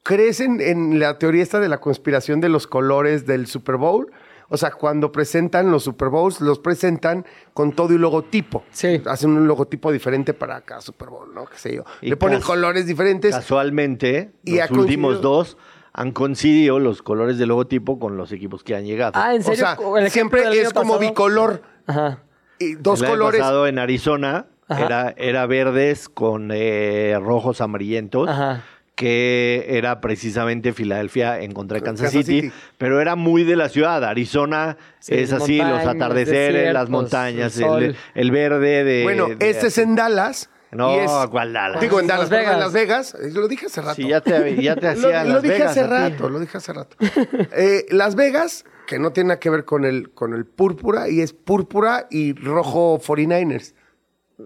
[0.03, 4.11] ¿Crees en, en la teoría esta de la conspiración de los colores del Super Bowl?
[4.53, 8.63] O sea, cuando presentan los Super Bowls, los presentan con todo y logotipo.
[8.69, 9.01] Sí.
[9.05, 11.45] Hacen un logotipo diferente para cada Super Bowl, ¿no?
[11.45, 11.85] Qué sé yo.
[12.01, 13.33] Y Le ponen colores diferentes.
[13.33, 15.57] Casualmente, Y los últimos dos
[15.93, 19.13] han coincidido los colores del logotipo con los equipos que han llegado.
[19.15, 19.65] Ah, ¿en O serio?
[19.65, 21.09] sea, El ejemplo siempre es como pasado.
[21.09, 21.61] bicolor.
[21.87, 22.19] Ajá.
[22.59, 23.39] Y dos El colores.
[23.41, 24.85] pasado en Arizona Ajá.
[24.85, 28.63] era, era verdes con eh, rojos amarillentos, Ajá.
[28.95, 32.53] que era precisamente Filadelfia en contra de Kansas, Kansas City, City.
[32.77, 34.03] pero era muy de la ciudad.
[34.05, 37.83] Arizona Sí, es así, los atardeceres, desiertos, las montañas, el sol.
[37.83, 39.03] el, el verde de...
[39.03, 40.50] Bueno, de- este es en Dallas.
[40.71, 41.81] No, es- ¿cuál Dallas?
[41.81, 43.13] Digo, en Las Dallas, perdón, en Vegas.
[43.13, 43.35] Las Vegas.
[43.35, 43.95] Lo dije hace rato.
[43.95, 46.57] Sí, ya te, ya te lo, hacía lo Las dije Vegas hace rato, lo dije
[46.57, 46.95] hace rato.
[47.53, 51.21] Eh, Las Vegas, que no tiene nada que ver con el, con el púrpura, y
[51.21, 53.73] es púrpura y rojo 49ers.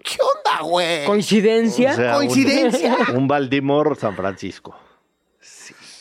[0.04, 1.06] ¿Qué onda, güey?
[1.06, 1.92] ¿Coincidencia?
[1.92, 2.98] O sea, un- Coincidencia.
[3.16, 4.76] Un, Baltimore San Francisco.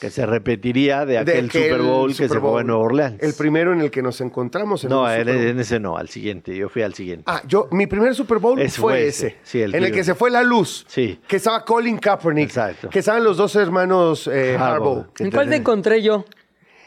[0.05, 2.67] Que se repetiría de De aquel que Super el Bowl que Super se jugó en
[2.67, 3.23] Nueva Orleans.
[3.23, 4.85] El primero en el que nos encontramos.
[4.85, 5.47] En no, un en, Super Bowl.
[5.47, 6.55] en ese no, al siguiente.
[6.55, 7.25] Yo fui al siguiente.
[7.27, 9.29] Ah, yo, mi primer Super Bowl Ese fue ese.
[9.29, 9.37] ese.
[9.45, 10.85] Sí, el en el que se fue la luz.
[10.89, 11.19] Sí.
[11.27, 12.45] Que estaba Colin Kaepernick.
[12.45, 12.91] Exacto.
[12.91, 15.07] Que estaban los dos hermanos eh, Harbaugh.
[15.19, 16.27] ¿En cuál te encontré yo?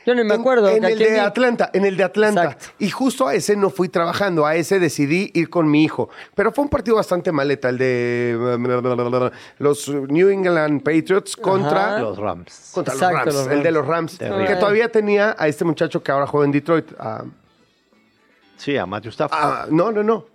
[0.07, 0.69] Yo no me En- acuerdo.
[0.69, 1.17] En, ¿A el de vi?
[1.19, 2.43] Atlanta, en el de Atlanta.
[2.45, 2.65] Exacto.
[2.79, 6.09] Y justo a ese no fui trabajando, a ese decidí ir con mi hijo.
[6.33, 8.37] Pero fue un partido bastante maleta, el de
[9.59, 11.99] los New England Patriots contra, Ajá.
[11.99, 12.71] Los Rams.
[12.73, 14.17] contra los, Rams, los el de los Rams.
[14.17, 14.47] Terrible.
[14.47, 16.91] Que todavía tenía a este muchacho que ahora juega en Detroit.
[16.97, 17.25] a-
[18.55, 19.39] Sí, a Matthew Stafford.
[19.39, 20.25] a- no, no, no.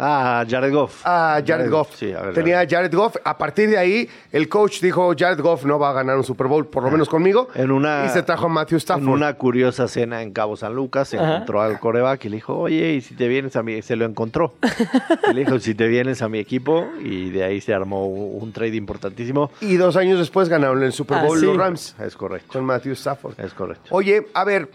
[0.00, 1.02] Ah, Jared Goff.
[1.04, 1.96] A Jared Goff.
[1.96, 2.66] Sí, a ver, Tenía a.
[2.68, 3.16] Jared Goff.
[3.24, 6.46] A partir de ahí, el coach dijo, Jared Goff no va a ganar un Super
[6.46, 7.48] Bowl, por lo menos conmigo.
[7.54, 9.02] En una- y se trajo a Matthew Stafford.
[9.02, 11.32] En una curiosa cena en Cabo San Lucas, se Ajá.
[11.34, 13.82] encontró al coreback y le dijo, oye, ¿y si te vienes a mi...?
[13.82, 14.54] Se lo encontró.
[15.30, 18.52] Y le dijo, si te vienes a mi equipo, y de ahí se armó un,
[18.52, 19.50] trade importantísimo.
[19.60, 21.44] Y dos años después ganaron el Super Ah, Bowl sí.
[21.46, 23.34] los Rams Es correcto, con Matthew Stafford.
[23.40, 23.88] es correcto.
[23.90, 24.70] Oye, a ver,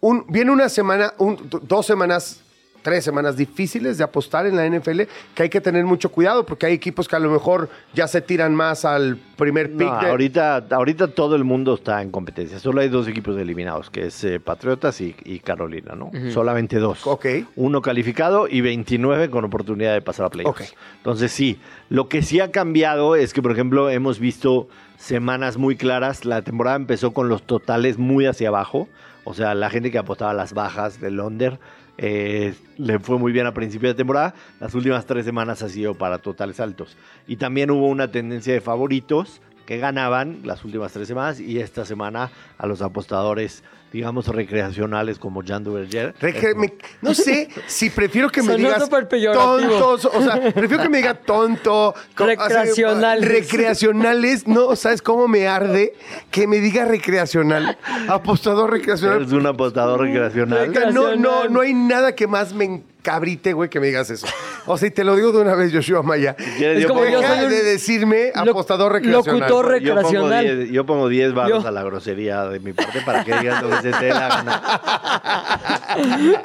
[0.00, 2.42] un, viene una semana, un- dos semanas,
[2.82, 5.02] tres semanas difíciles de apostar en la NFL,
[5.34, 8.20] que hay que tener mucho cuidado porque hay equipos que a lo mejor ya se
[8.20, 9.88] tiran más al primer pick.
[9.88, 12.58] No, de- ahorita, ahorita todo el mundo está en competencia.
[12.58, 16.10] Solo hay dos equipos eliminados, que es eh, Patriotas y, y Carolina, ¿no?
[16.32, 17.06] Solamente dos.
[17.06, 17.26] Ok.
[17.56, 20.74] Uno calificado y 29 con oportunidad de pasar a playoffs.
[20.98, 21.58] Entonces sí,
[21.88, 26.24] lo que sí ha cambiado es que, por ejemplo, hemos visto semanas muy claras.
[26.24, 28.88] La temporada empezó con los totales muy hacia abajo.
[29.24, 31.58] O sea, la gente que apostaba a las bajas del under
[31.98, 34.34] eh, le fue muy bien a principio de temporada.
[34.60, 36.96] Las últimas tres semanas ha sido para totales altos.
[37.26, 41.84] Y también hubo una tendencia de favoritos que ganaban las últimas tres semanas y esta
[41.84, 46.14] semana a los apostadores, digamos, recreacionales como Jan Duverger.
[46.20, 48.88] Recre- me- no sé si prefiero que me Sonó digas
[49.32, 51.94] tontos, o sea, prefiero que me diga tonto.
[52.16, 53.24] Recreacionales.
[53.24, 55.94] así, recreacionales, no, ¿sabes cómo me arde
[56.30, 57.78] que me diga recreacional?
[58.08, 59.22] Apostador recreacional.
[59.22, 60.72] Es un apostador recreacional.
[60.72, 61.52] Recre- No, no, Recreacional.
[61.52, 64.26] no hay nada que más me encabrite, güey, que me digas eso.
[64.66, 66.36] O sea, y te lo digo de una vez, Joshua Maya.
[66.38, 69.40] Es como yo soy un de decirme apostador recreacional.
[69.40, 70.44] locutor recreacional.
[70.44, 71.68] 10 yo pongo 10 baros Yo.
[71.68, 74.62] a la grosería de mi parte para que digan lo que se te la gana.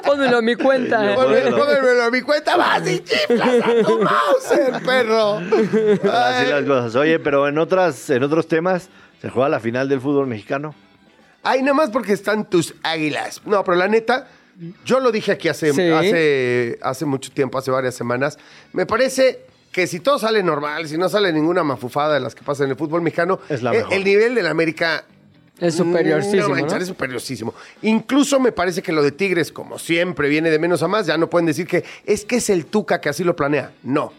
[0.04, 1.14] Pónmelo a mi cuenta.
[1.14, 1.56] Bueno.
[1.56, 5.36] Pónganmelo a mi cuenta, vas y chiflas a tu Mauser, perro.
[5.36, 6.96] Así las cosas.
[6.96, 8.88] Oye, pero en otras, en otros temas,
[9.20, 10.74] se juega la final del fútbol mexicano.
[11.42, 13.42] Ay, nada más porque están tus águilas.
[13.44, 14.28] No, pero la neta,
[14.84, 15.82] yo lo dije aquí hace, Sí.
[15.90, 18.38] hace, hace mucho tiempo, hace varias semanas.
[18.72, 19.40] Me parece
[19.72, 22.70] que si todo sale normal, si no sale ninguna mafufada de las que pasan en
[22.72, 23.92] el fútbol mexicano, Es la eh, mejor.
[23.92, 25.04] el nivel del América
[25.58, 26.54] Es superiorísimo, No, ¿no?
[26.56, 27.54] manchar, es superiorísimo.
[27.82, 31.06] Incluso me parece que lo de Tigres, como siempre, viene de menos a más.
[31.06, 33.72] Ya no pueden decir que es que es el Tuca que así lo planea.
[33.84, 34.12] No.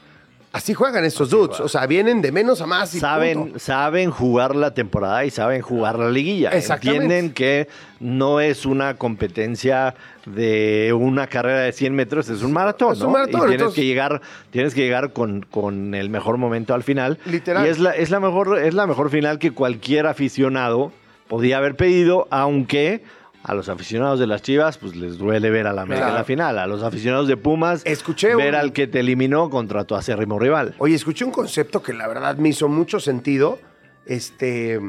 [0.56, 1.60] Así juegan estos dudes.
[1.60, 3.60] O sea, vienen de menos a más y Saben, punto.
[3.60, 6.52] saben jugar la temporada y saben jugar la liguilla.
[6.54, 7.68] Entienden que
[8.00, 9.96] no es una competencia
[10.26, 12.94] de una carrera de 100 metros, es un maratón.
[12.94, 13.12] Es un ¿no?
[13.12, 16.84] maratón, y tienes entonces- que llegar, tienes que llegar con, con el mejor momento al
[16.84, 17.20] final.
[17.26, 17.66] Literal.
[17.66, 20.94] Y es la, es la mejor, es la mejor final que cualquier aficionado
[21.28, 23.04] podía haber pedido, aunque
[23.48, 26.24] a los aficionados de las Chivas, pues les duele ver a la América en la
[26.24, 26.58] final.
[26.58, 30.40] A los aficionados de Pumas, Escuché ver un- al que te eliminó contra tu acérrimo
[30.40, 30.74] rival.
[30.80, 33.60] Oye, escuché un concepto que la verdad me hizo mucho sentido,
[34.08, 34.80] este,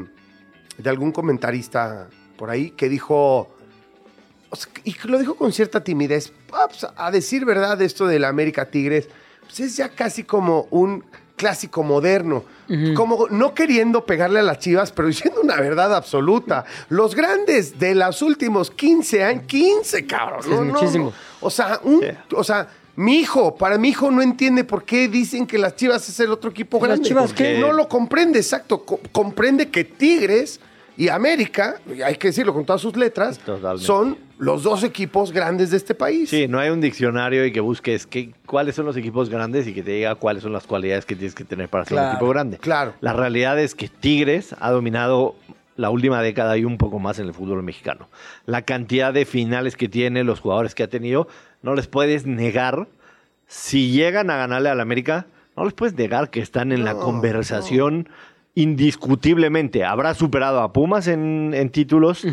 [0.77, 3.55] de algún comentarista por ahí que dijo,
[4.49, 8.07] o sea, y que lo dijo con cierta timidez, ah, pues, a decir verdad esto
[8.07, 9.07] del América Tigres,
[9.43, 11.03] pues es ya casi como un
[11.37, 12.43] clásico moderno,
[12.95, 16.65] como no queriendo pegarle a las chivas, pero diciendo una verdad absoluta.
[16.89, 20.41] Los grandes de los últimos 15 años, 15, cabrón.
[20.43, 20.73] Sí, no, es no, no.
[20.73, 21.13] muchísimo.
[21.39, 22.01] O sea, un,
[22.35, 22.67] o sea,
[22.97, 26.31] mi hijo, para mi hijo no entiende por qué dicen que las Chivas es el
[26.31, 27.07] otro equipo ¿Las grande.
[27.07, 27.59] Chivas qué?
[27.59, 28.83] No lo comprende, exacto.
[28.83, 30.59] Co- comprende que Tigres
[30.97, 33.85] y América, hay que decirlo con todas sus letras, Totalmente.
[33.85, 36.29] son los dos equipos grandes de este país.
[36.29, 39.73] Sí, no hay un diccionario y que busques qué, cuáles son los equipos grandes y
[39.73, 42.27] que te diga cuáles son las cualidades que tienes que tener para ser un equipo
[42.29, 42.57] grande.
[42.57, 42.93] claro.
[43.01, 45.35] La realidad es que Tigres ha dominado
[45.75, 48.09] la última década y un poco más en el fútbol mexicano.
[48.47, 51.27] La cantidad de finales que tiene, los jugadores que ha tenido,
[51.61, 52.87] no les puedes negar.
[53.47, 56.99] Si llegan a ganarle al América, no les puedes negar que están en la No,
[56.99, 58.09] conversación
[58.57, 59.85] indiscutiblemente.
[59.85, 62.25] Habrá superado a Pumas en, en títulos,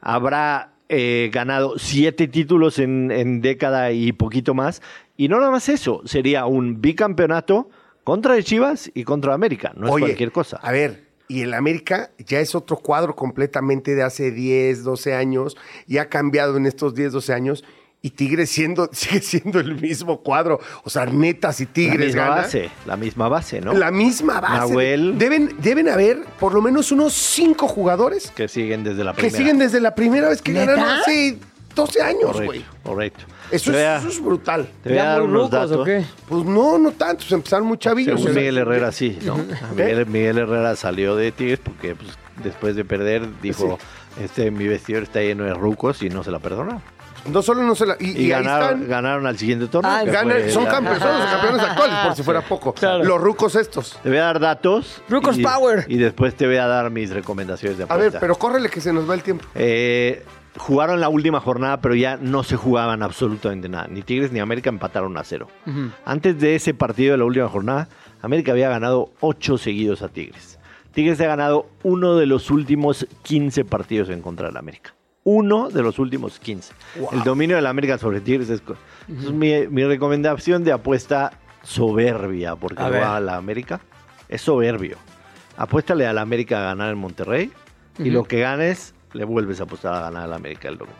[0.00, 4.80] habrá eh, ganado siete títulos en, en década y poquito más.
[5.16, 7.68] Y no nada más eso, sería un bicampeonato
[8.04, 9.72] contra el Chivas y contra América.
[9.76, 10.60] No es cualquier cosa.
[10.62, 15.56] A ver, y el América ya es otro cuadro completamente de hace 10, 12 años
[15.88, 17.64] y ha cambiado en estos 10, 12 años.
[18.04, 20.58] Y Tigres siendo, sigue siendo el mismo cuadro.
[20.82, 22.36] O sea, netas y la Tigres misma ganan.
[22.42, 23.72] base, la misma base, ¿no?
[23.74, 24.56] La misma base.
[24.56, 25.18] Nahuel.
[25.18, 29.38] Deben, deben haber por lo menos unos cinco jugadores Que siguen desde la que primera.
[29.38, 30.72] siguen desde la primera vez que ¿Neta?
[30.72, 31.38] ganaron hace
[31.76, 32.64] 12 años, güey.
[32.82, 33.24] Correcto.
[33.52, 34.68] Eso, Te voy es- a- eso es brutal.
[34.82, 35.76] te voy a ¿Ya dar unos rucos datos.
[35.76, 36.04] o qué?
[36.28, 37.18] Pues no, no tanto.
[37.18, 38.16] Pues empezaron muy chavillos.
[38.18, 39.36] Según o sea, Miguel Herrera, sí, ¿no?
[39.76, 42.10] Miguel, Miguel Herrera salió de Tigres porque pues,
[42.42, 43.78] después de perder dijo,
[44.20, 46.82] este mi vestidor está lleno de rucos y no se la perdonó.
[47.30, 47.96] No solo no se la.
[48.00, 48.88] Y, Y, y ahí ganaron, están.
[48.88, 49.90] ganaron al siguiente torneo.
[49.92, 52.72] Ah, que ganan- fue son campeones, son los campeones actuales, por si fuera poco.
[52.74, 53.04] Claro.
[53.04, 53.98] Los rucos estos.
[54.02, 55.02] Te voy a dar datos.
[55.08, 55.84] Rucos y- Power.
[55.88, 58.10] Y después te voy a dar mis recomendaciones de A apuesta.
[58.12, 59.44] ver, pero córrele que se nos va el tiempo.
[59.54, 60.24] Eh,
[60.56, 63.86] jugaron la última jornada, pero ya no se jugaban absolutamente nada.
[63.88, 65.48] Ni Tigres ni América empataron a cero.
[66.04, 67.88] Antes de ese partido de la última jornada,
[68.20, 70.58] América había ganado ocho seguidos a Tigres.
[70.92, 74.92] Tigres ha ganado uno de los últimos 15 partidos en contra del América.
[75.24, 76.72] Uno de los últimos 15.
[77.12, 78.60] El dominio del América sobre Tigres es,
[79.08, 83.02] mi, mi recomendación de apuesta soberbia, porque A va ver.
[83.04, 83.80] a la América.
[84.28, 84.96] Es soberbio.
[85.56, 87.52] Apuéstale a la América a ganar en Monterrey
[87.98, 90.98] y lo que ganes le vuelves a apostar a ganar al América el domingo.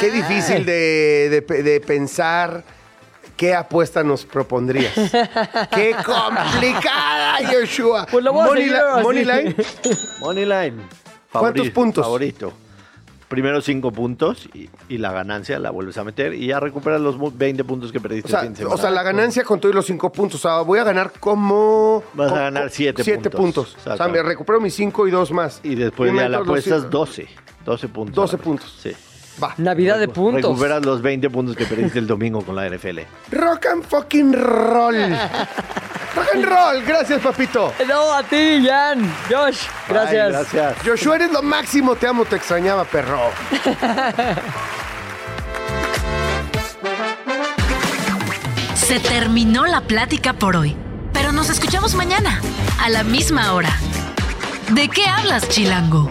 [0.00, 2.64] Qué difícil de, de pe- de pensar
[3.36, 4.94] qué apuesta nos propondrías.
[5.74, 8.06] qué complicada, Joshua.
[8.10, 9.02] Pues lo voy a Money, seguir li- así.
[9.04, 9.56] money line.
[10.20, 10.82] Moneyline.
[11.30, 12.04] ¿Cuántos puntos?
[12.04, 12.52] Favorito.
[13.28, 17.16] Primero cinco puntos y, y la ganancia la vuelves a meter y ya recuperas los
[17.16, 19.58] mu- 20 puntos que O perdiste sea, el fin de o sea, la ganancia con
[19.60, 20.44] todos los cinco puntos.
[20.44, 22.02] O sea, voy a ganar como.
[22.14, 23.70] Vas a ganar co- siete siete puntos.
[23.74, 23.92] puntos.
[23.92, 25.60] O sea, me recupero mis cinco y dos más.
[25.62, 26.98] y después me ya la apuestas cinco.
[26.98, 27.28] 12.
[27.64, 28.14] 12 puntos.
[28.14, 28.78] 12 a la puntos.
[28.82, 28.92] Sí.
[29.42, 29.54] Va.
[29.58, 30.42] Navidad de puntos.
[30.42, 33.00] Recuperas los 20 puntos que perdiste el domingo con la NFL.
[33.32, 34.94] Rock and fucking roll.
[36.14, 36.84] Rock and roll.
[36.86, 37.72] Gracias, papito.
[37.88, 39.12] No, a ti, Jan.
[39.28, 40.26] Josh, gracias.
[40.26, 40.76] Ay, gracias.
[40.84, 41.96] Joshua, eres lo máximo.
[41.96, 43.30] Te amo, te extrañaba, perro.
[48.74, 50.76] Se terminó la plática por hoy,
[51.12, 52.40] pero nos escuchamos mañana,
[52.80, 53.74] a la misma hora.
[54.70, 56.10] ¿De qué hablas, Chilango?